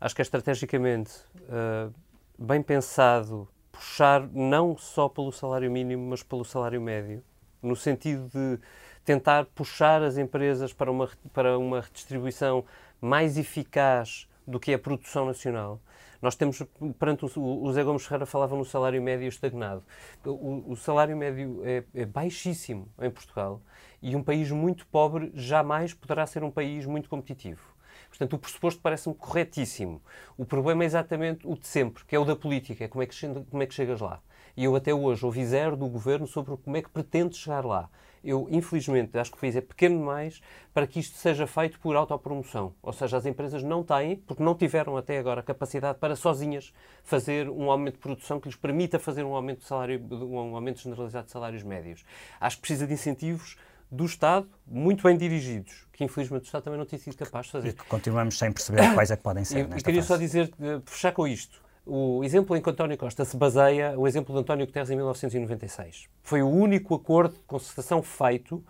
[0.00, 1.94] Acho que é estrategicamente uh,
[2.36, 7.22] bem pensado puxar não só pelo salário mínimo, mas pelo salário médio,
[7.60, 8.60] no sentido de
[9.04, 12.64] tentar puxar as empresas para uma, para uma redistribuição
[13.00, 15.80] mais eficaz do que é a produção nacional.
[16.22, 16.62] Nós temos,
[16.98, 19.82] perante o, o Zé Gomes Ferreira falava no salário médio estagnado.
[20.24, 23.60] O, o salário médio é, é baixíssimo em Portugal
[24.00, 27.73] e um país muito pobre jamais poderá ser um país muito competitivo.
[28.08, 30.00] Portanto, o pressuposto parece-me corretíssimo.
[30.36, 33.06] O problema é exatamente o de sempre, que é o da política, é como é
[33.06, 33.14] que,
[33.50, 34.20] como é que chegas lá.
[34.56, 37.90] E eu até hoje ouvi zero do governo sobre como é que pretende chegar lá.
[38.24, 40.40] Eu, infelizmente, acho que o país é pequeno demais
[40.72, 42.72] para que isto seja feito por autopromoção.
[42.82, 46.72] Ou seja, as empresas não têm, porque não tiveram até agora capacidade para sozinhas
[47.02, 50.80] fazer um aumento de produção que lhes permita fazer um aumento, de salário, um aumento
[50.80, 52.02] generalizado de salários médios.
[52.40, 53.58] Acho que precisa de incentivos
[53.94, 57.52] do Estado, muito bem dirigidos, que infelizmente o Estado também não tem sido capaz de
[57.52, 57.68] fazer.
[57.68, 59.68] E que continuamos sem perceber quais é que podem ser.
[59.76, 60.08] E queria fase.
[60.08, 61.62] só dizer, eh, fechar com isto.
[61.86, 66.08] O exemplo em que António Costa se baseia, o exemplo de António Guterres em 1996.
[66.22, 68.64] Foi o único acordo de concertação feito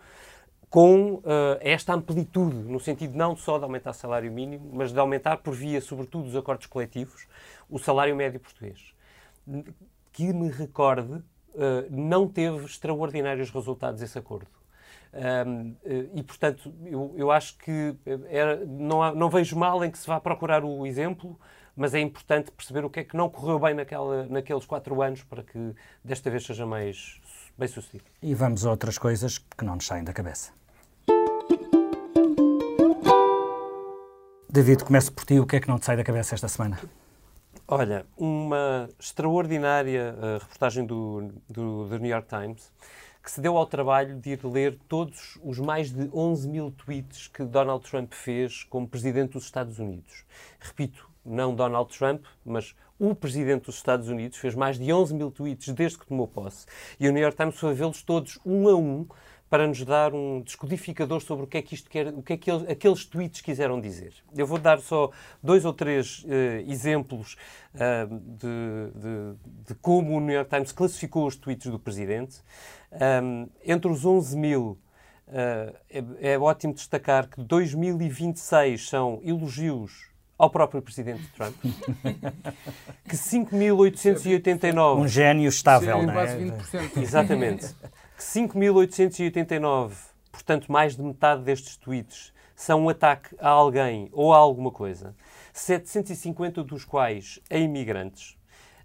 [0.69, 1.21] com uh,
[1.61, 5.55] esta amplitude, no sentido não só de aumentar o salário mínimo, mas de aumentar, por
[5.55, 7.25] via, sobretudo, dos acordos coletivos,
[7.69, 8.93] o salário médio português.
[10.11, 11.23] Que me recorde, uh,
[11.89, 14.47] não teve extraordinários resultados esse acordo.
[15.15, 15.75] Um,
[16.13, 17.95] e, portanto, eu, eu acho que
[18.27, 21.39] era, não, há, não vejo mal em que se vá procurar o exemplo,
[21.73, 25.23] mas é importante perceber o que é que não correu bem naquela, naqueles quatro anos
[25.23, 27.21] para que desta vez seja mais
[27.57, 28.03] bem sucedido.
[28.21, 30.51] E vamos a outras coisas que não nos saem da cabeça.
[34.49, 35.39] David, começo por ti.
[35.39, 36.79] O que é que não te sai da cabeça esta semana?
[37.67, 42.71] Olha, uma extraordinária uh, reportagem do, do, do New York Times
[43.25, 47.27] que se deu ao trabalho de ir ler todos os mais de 11 mil tweets
[47.27, 50.23] que Donald Trump fez como presidente dos Estados Unidos.
[50.59, 55.31] Repito, não Donald Trump, mas o presidente dos Estados Unidos fez mais de 11 mil
[55.31, 56.67] tweets desde que tomou posse.
[56.99, 59.07] E o New York Times foi vê-los todos um a um
[59.49, 62.37] para nos dar um descodificador sobre o que é que isto quer, o que é
[62.37, 64.13] que eles, aqueles tweets quiseram dizer.
[64.35, 66.27] Eu vou dar só dois ou três uh,
[66.67, 67.35] exemplos
[67.75, 72.41] uh, de, de, de, como o New York Times classificou os tweets do presidente.
[73.23, 74.79] Um, entre os 11 mil,
[75.27, 81.55] uh, é, é ótimo destacar que 2026 são elogios ao próprio presidente Trump,
[83.07, 84.97] que 5.889...
[84.97, 86.37] Um gênio estável, não é?
[86.37, 86.97] 20%.
[86.97, 87.73] Exatamente.
[88.15, 89.93] Que 5.889,
[90.31, 95.13] portanto mais de metade destes tweets, são um ataque a alguém ou a alguma coisa,
[95.51, 98.37] 750 dos quais a imigrantes,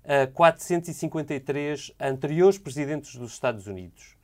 [0.05, 4.16] a 453 a anteriores presidentes dos Estados Unidos,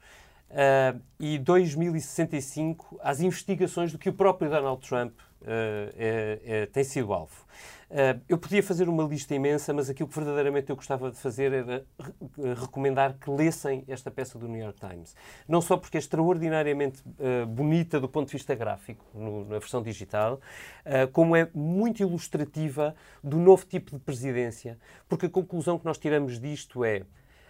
[1.20, 5.12] e 2065 às investigações do que o próprio Donald Trump
[5.46, 7.46] é, é, tem sido alvo.
[7.88, 11.52] Uh, eu podia fazer uma lista imensa, mas aquilo que verdadeiramente eu gostava de fazer
[11.52, 11.86] era
[12.36, 15.14] re recomendar que lessem esta peça do New York Times.
[15.46, 17.00] Não só porque é extraordinariamente
[17.46, 20.40] bonita do ponto de vista gráfico, no, na versão digital,
[21.12, 22.92] como é muito ilustrativa
[23.22, 24.76] do novo tipo de presidência,
[25.08, 27.02] porque a conclusão que nós tiramos disto é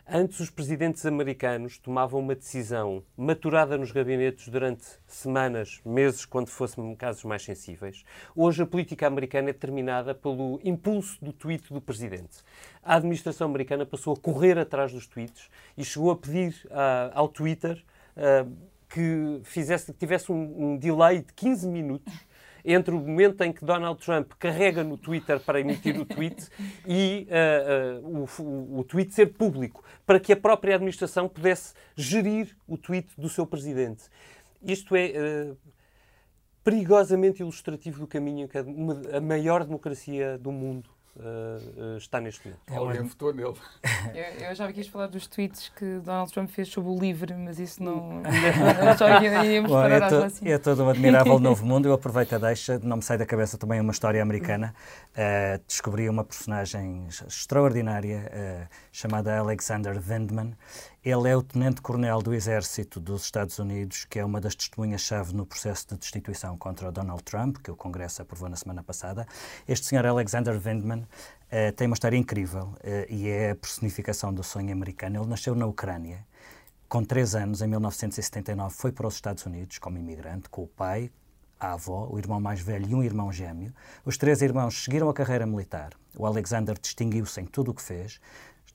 [0.09, 6.95] Antes, os presidentes americanos tomavam uma decisão maturada nos gabinetes durante semanas, meses, quando fossem
[6.95, 8.05] casos mais sensíveis.
[8.33, 12.39] Hoje, a política americana é determinada pelo impulso do tweet do presidente.
[12.85, 17.27] A administração americana passou a correr atrás dos tweets e chegou a pedir uh, ao
[17.27, 17.85] Twitter
[18.17, 18.49] uh,
[18.89, 22.15] que, fizesse, que tivesse um, um delay de 15 minutos
[22.67, 26.49] entre o momento em que Donald Trump carrega no Twitter para emitir o tweet
[26.85, 32.57] e uh, uh, o, o, tweet ser público, para que a própria administração pudesse gerir
[32.67, 34.05] o tweet do seu presidente.
[34.61, 35.57] Isto é uh,
[36.65, 42.61] perigosamente ilustrativo do caminho que a, maior democracia do mundo uh, está neste momento.
[42.71, 43.55] É Alguém votou nele.
[44.15, 47.59] Eu, eu já quis falar dos tweets que Donald Trump fez sobre o livre, mas
[47.59, 48.23] isso não.
[49.45, 50.49] íamos Bom, parar é, to, assim.
[50.49, 51.87] é todo um admirável novo mundo.
[51.87, 54.75] Eu aproveito a deixa, não me sai da cabeça também uma história americana.
[55.13, 60.55] Uh, descobri uma personagem extraordinária uh, chamada Alexander Vindman.
[61.07, 65.47] Ele é o tenente-coronel do Exército dos Estados Unidos, que é uma das testemunhas-chave no
[65.47, 69.25] processo de destituição contra Donald Trump, que o Congresso aprovou na semana passada.
[69.69, 74.43] Este senhor Alexander Vindman uh, tem uma história incrível uh, e é a personificação do
[74.43, 75.21] sonho americano.
[75.21, 76.27] Ele nasceu na Ucrânia.
[76.89, 81.13] Com três anos, em 1979, foi para os Estados Unidos como imigrante, com o pai,
[81.61, 83.73] a avó, o irmão mais velho e um irmão gêmeo.
[84.05, 85.91] Os três irmãos seguiram a carreira militar.
[86.17, 88.21] O Alexander distinguiu-se em tudo o que fez.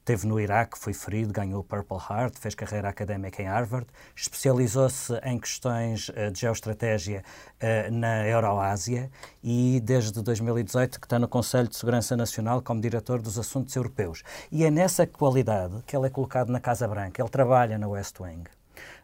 [0.02, 3.86] Esteve no Iraque, foi ferido, ganhou o Purple Heart, fez carreira académica em Harvard,
[4.16, 7.24] especializou-se em questões uh, de geoestratégia
[7.62, 9.12] uh, na Euroásia
[9.44, 14.24] e desde 2018 que está no Conselho de Segurança Nacional como diretor dos assuntos europeus.
[14.52, 17.22] E é nessa qualidade que ele é colocado na Casa Branca.
[17.22, 18.46] Ele trabalha na West Wing.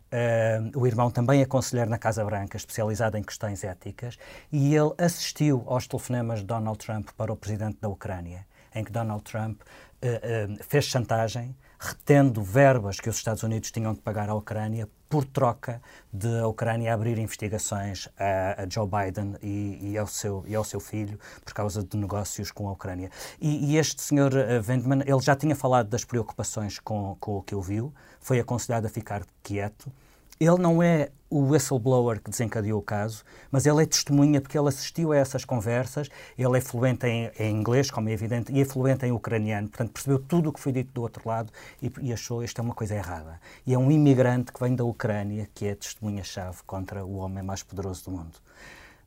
[0.08, 4.18] Uh, o irmão também é conselheiro na Casa Branca, especializado em questões éticas,
[4.52, 8.92] e ele assistiu aos telefonemas de Donald Trump para o presidente da Ucrânia, em que
[8.92, 9.62] Donald Trump
[10.02, 14.88] uh, uh, fez chantagem, retendo verbas que os Estados Unidos tinham de pagar à Ucrânia
[15.10, 15.82] por troca
[16.12, 20.64] de a Ucrânia abrir investigações a, a Joe Biden e, e, ao seu, e ao
[20.64, 23.10] seu filho por causa de negócios com a Ucrânia.
[23.40, 27.42] E, e este senhor uh, Vendman, ele já tinha falado das preocupações com, com o
[27.42, 29.92] que ouviu, foi aconselhado a ficar quieto.
[30.40, 34.68] Ele não é o whistleblower que desencadeou o caso, mas ele é testemunha porque ele
[34.68, 38.66] assistiu a essas conversas, ele é fluente em, em inglês, como é evidente, e é
[38.66, 41.52] fluente em ucraniano, portanto percebeu tudo o que foi dito do outro lado
[41.82, 43.40] e, e achou isto é uma coisa errada.
[43.66, 47.64] E é um imigrante que vem da Ucrânia que é testemunha-chave contra o homem mais
[47.64, 48.40] poderoso do mundo.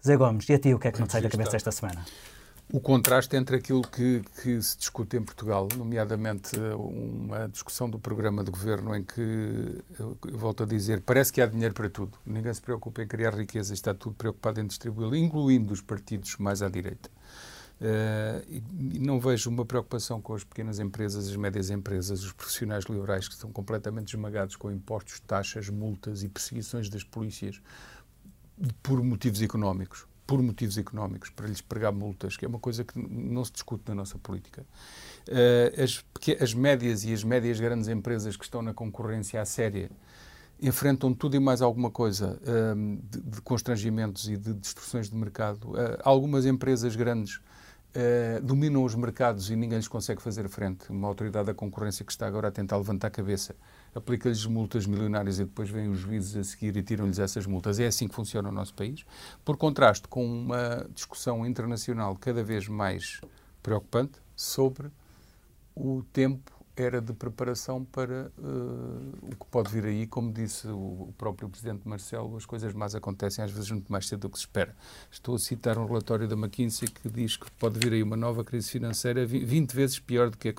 [0.04, 1.70] Zé Gomes, e a ti o que é que não te sai da cabeça esta
[1.70, 2.04] semana?
[2.72, 8.44] O contraste entre aquilo que, que, se discute em Portugal, nomeadamente uma discussão do programa
[8.44, 12.16] de governo em que, eu, volto a dizer, parece que há dinheiro para tudo.
[12.24, 16.62] Ninguém se preocupa em criar riqueza, está tudo preocupado em distribuí-la, incluindo os partidos mais
[16.62, 17.10] à direita.
[17.80, 18.62] Uh,
[19.00, 23.34] não vejo uma preocupação com as pequenas empresas, as médias empresas, os profissionais liberais que
[23.34, 27.60] estão completamente esmagados com impostos, taxas, multas e perseguições das polícias
[28.82, 32.96] por motivos económicos por motivos económicos, para lhes pregar multas, que é uma coisa que
[32.96, 34.64] não se discute na nossa política.
[35.26, 36.04] Uh, as,
[36.40, 39.90] as médias e as médias grandes empresas que estão na concorrência à séria
[40.62, 45.72] enfrentam tudo e mais alguma coisa uh, de, constrangimentos e de destruções de mercado.
[45.72, 47.40] Uh, algumas empresas grandes
[47.90, 50.88] Uh, dominam os mercados e ninguém lhes consegue fazer frente.
[50.90, 53.56] Uma autoridade da concorrência que está agora a tentar levantar a cabeça
[53.94, 57.78] aplica-lhes multas milionárias e depois vêm os juízes a seguir e tiram-lhes essas multas.
[57.78, 59.04] É assim que funciona o nosso país.
[59.44, 63.20] Por contraste com uma discussão internacional cada vez mais
[63.62, 64.90] preocupante sobre
[65.74, 71.12] o tempo era de preparação para uh, o que pode vir aí, como disse o,
[71.18, 74.44] próprio Presidente Marcelo, as coisas mais acontecem às vezes muito mais cedo do que se
[74.44, 74.74] espera.
[75.10, 78.42] Estou a citar um relatório da McKinsey que diz que pode vir aí uma nova
[78.44, 80.54] crise financeira 20 vezes pior do que,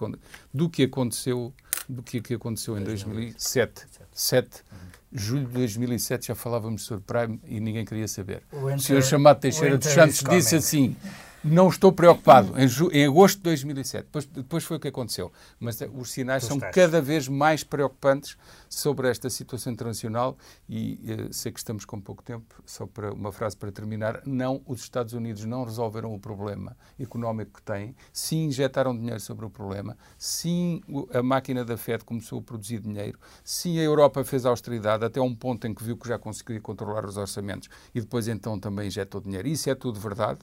[0.54, 1.54] do que aconteceu
[1.92, 3.86] do que, que aconteceu em 2007.
[4.12, 4.64] 7.
[5.12, 8.44] Julho de 2007 já falávamos sobre Prime e ninguém queria saber.
[8.52, 10.96] O, o senhor chamado Teixeira dos Santos disse assim
[11.44, 12.54] não estou preocupado.
[12.60, 14.06] Em, em, agosto de 2007.
[14.06, 15.32] Depois, depois foi o que aconteceu.
[15.60, 18.38] Mas eh, os sinais são cada vez mais preocupantes
[18.70, 20.38] sobre esta situação internacional
[20.70, 22.62] e uh, sei que estamos com pouco tempo.
[22.66, 24.22] Só para uma frase para terminar.
[24.26, 27.96] Não, os Estados Unidos não resolveram o problema económico que têm.
[28.14, 29.98] Sim, injetaram dinheiro sobre o problema.
[30.18, 30.82] Sim,
[31.14, 33.20] a máquina da Fed começou a produzir dinheiro.
[33.44, 37.06] Sim, a Europa fez austeridade até um ponto em que viu que já conseguia controlar
[37.06, 39.48] os orçamentos e depois então também injetou dinheiro.
[39.48, 40.40] Isso é tudo verdade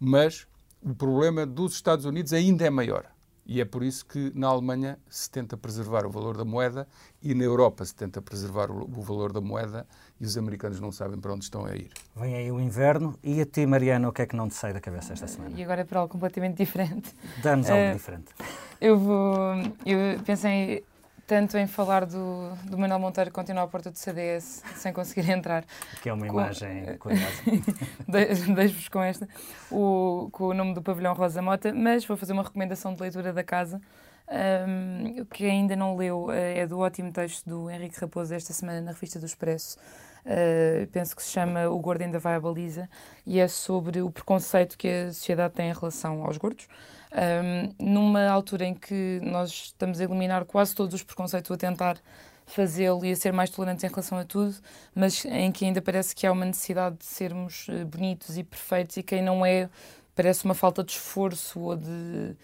[0.00, 0.46] mas
[0.82, 3.04] o problema dos Estados Unidos ainda é maior.
[3.46, 6.86] E é por isso que na Alemanha se tenta preservar o valor da moeda
[7.20, 9.86] e na Europa se tenta preservar o, valor da moeda
[10.20, 11.90] e os americanos não sabem para onde estão a ir.
[12.14, 14.72] Vem aí o inverno e a ti, Mariana, o que é que não te sai
[14.72, 15.58] da cabeça esta semana?
[15.58, 17.12] E agora é para algo completamente diferente.
[17.42, 18.32] Dá-nos algo uh, diferente.
[18.80, 19.54] Eu vou.
[19.84, 20.84] Eu pensei
[21.30, 25.64] tanto em falar do, do Manuel Monteiro continuar à porta do CDS sem conseguir entrar.
[26.02, 27.24] Que é uma com, imagem curiosa.
[28.52, 29.28] Deixo-vos com esta,
[29.70, 33.32] o, com o nome do pavilhão Rosa Mota, mas vou fazer uma recomendação de leitura
[33.32, 33.80] da casa.
[34.28, 38.80] Um, que ainda não leu eh, é do ótimo texto do Henrique Raposo esta semana
[38.80, 39.76] na revista do Expresso.
[40.24, 42.88] Uh, penso que se chama O Gordo Ainda Vai à Baliza
[43.24, 46.68] e é sobre o preconceito que a sociedade tem em relação aos gordos
[47.12, 51.98] um, numa altura em que nós estamos a eliminar quase todos os preconceitos, a tentar
[52.46, 54.54] fazê-lo e a ser mais tolerantes em relação a tudo,
[54.94, 58.96] mas em que ainda parece que há uma necessidade de sermos eh, bonitos e perfeitos
[58.96, 59.68] e quem não é
[60.14, 62.36] parece uma falta de esforço ou de,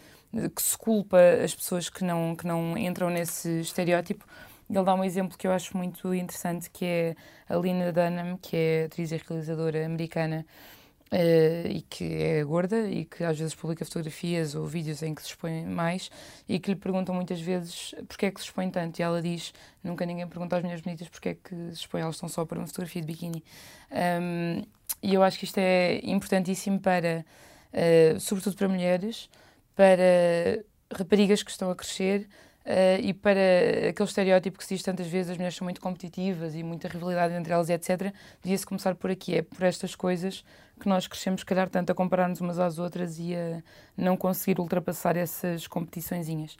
[0.54, 4.24] que se culpa as pessoas que não que não entram nesse estereótipo.
[4.68, 7.16] Ele dá um exemplo que eu acho muito interessante, que é
[7.48, 10.44] a Lina Dunham, que é atriz e realizadora americana,
[11.12, 15.22] Uh, e que é gorda e que às vezes publica fotografias ou vídeos em que
[15.22, 16.10] se expõe mais
[16.48, 18.98] e que lhe perguntam muitas vezes porque é que se expõe tanto?
[18.98, 19.54] E ela diz
[19.84, 22.58] nunca ninguém pergunta às mulheres bonitas porque é que se expõe, elas estão só para
[22.58, 23.44] uma fotografia de biquíni.
[24.20, 24.64] Um,
[25.00, 27.24] e eu acho que isto é importantíssimo para
[27.72, 29.30] uh, sobretudo para mulheres
[29.76, 32.26] para raparigas que estão a crescer
[32.66, 33.38] Uh, e para
[33.90, 37.32] aquele estereótipo que se diz tantas vezes, as mulheres são muito competitivas e muita rivalidade
[37.32, 38.12] entre elas, etc.,
[38.42, 39.36] devia-se começar por aqui.
[39.36, 40.44] É por estas coisas
[40.80, 43.62] que nós crescemos, se calhar, tanto a comparar-nos umas às outras e a
[43.96, 46.56] não conseguir ultrapassar essas competiçõezinhas.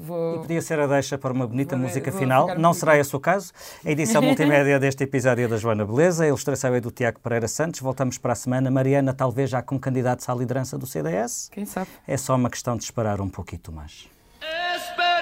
[0.00, 0.36] Vou...
[0.36, 2.58] E podia ser a deixa para uma bonita vou, música vou final.
[2.58, 3.52] Não será esse o caso.
[3.84, 7.46] A edição multimédia deste episódio é da Joana Beleza, a ilustração é do Tiago Pereira
[7.46, 7.78] Santos.
[7.78, 8.68] Voltamos para a semana.
[8.68, 11.48] Mariana, talvez já com candidatos à liderança do CDS?
[11.52, 11.88] Quem sabe?
[12.04, 14.17] É só uma questão de esperar um pouquinho mais.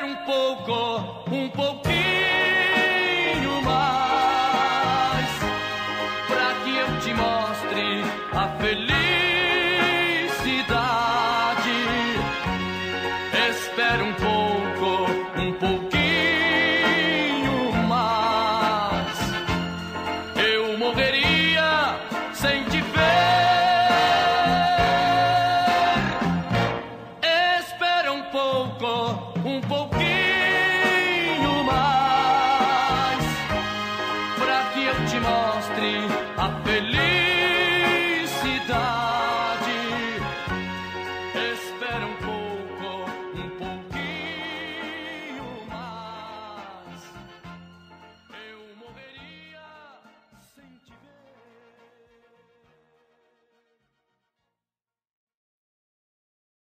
[0.07, 0.73] Um pouco,
[1.33, 1.91] um pouquinho
[3.65, 5.31] mais.
[7.03, 8.96] te mostre a felicidade.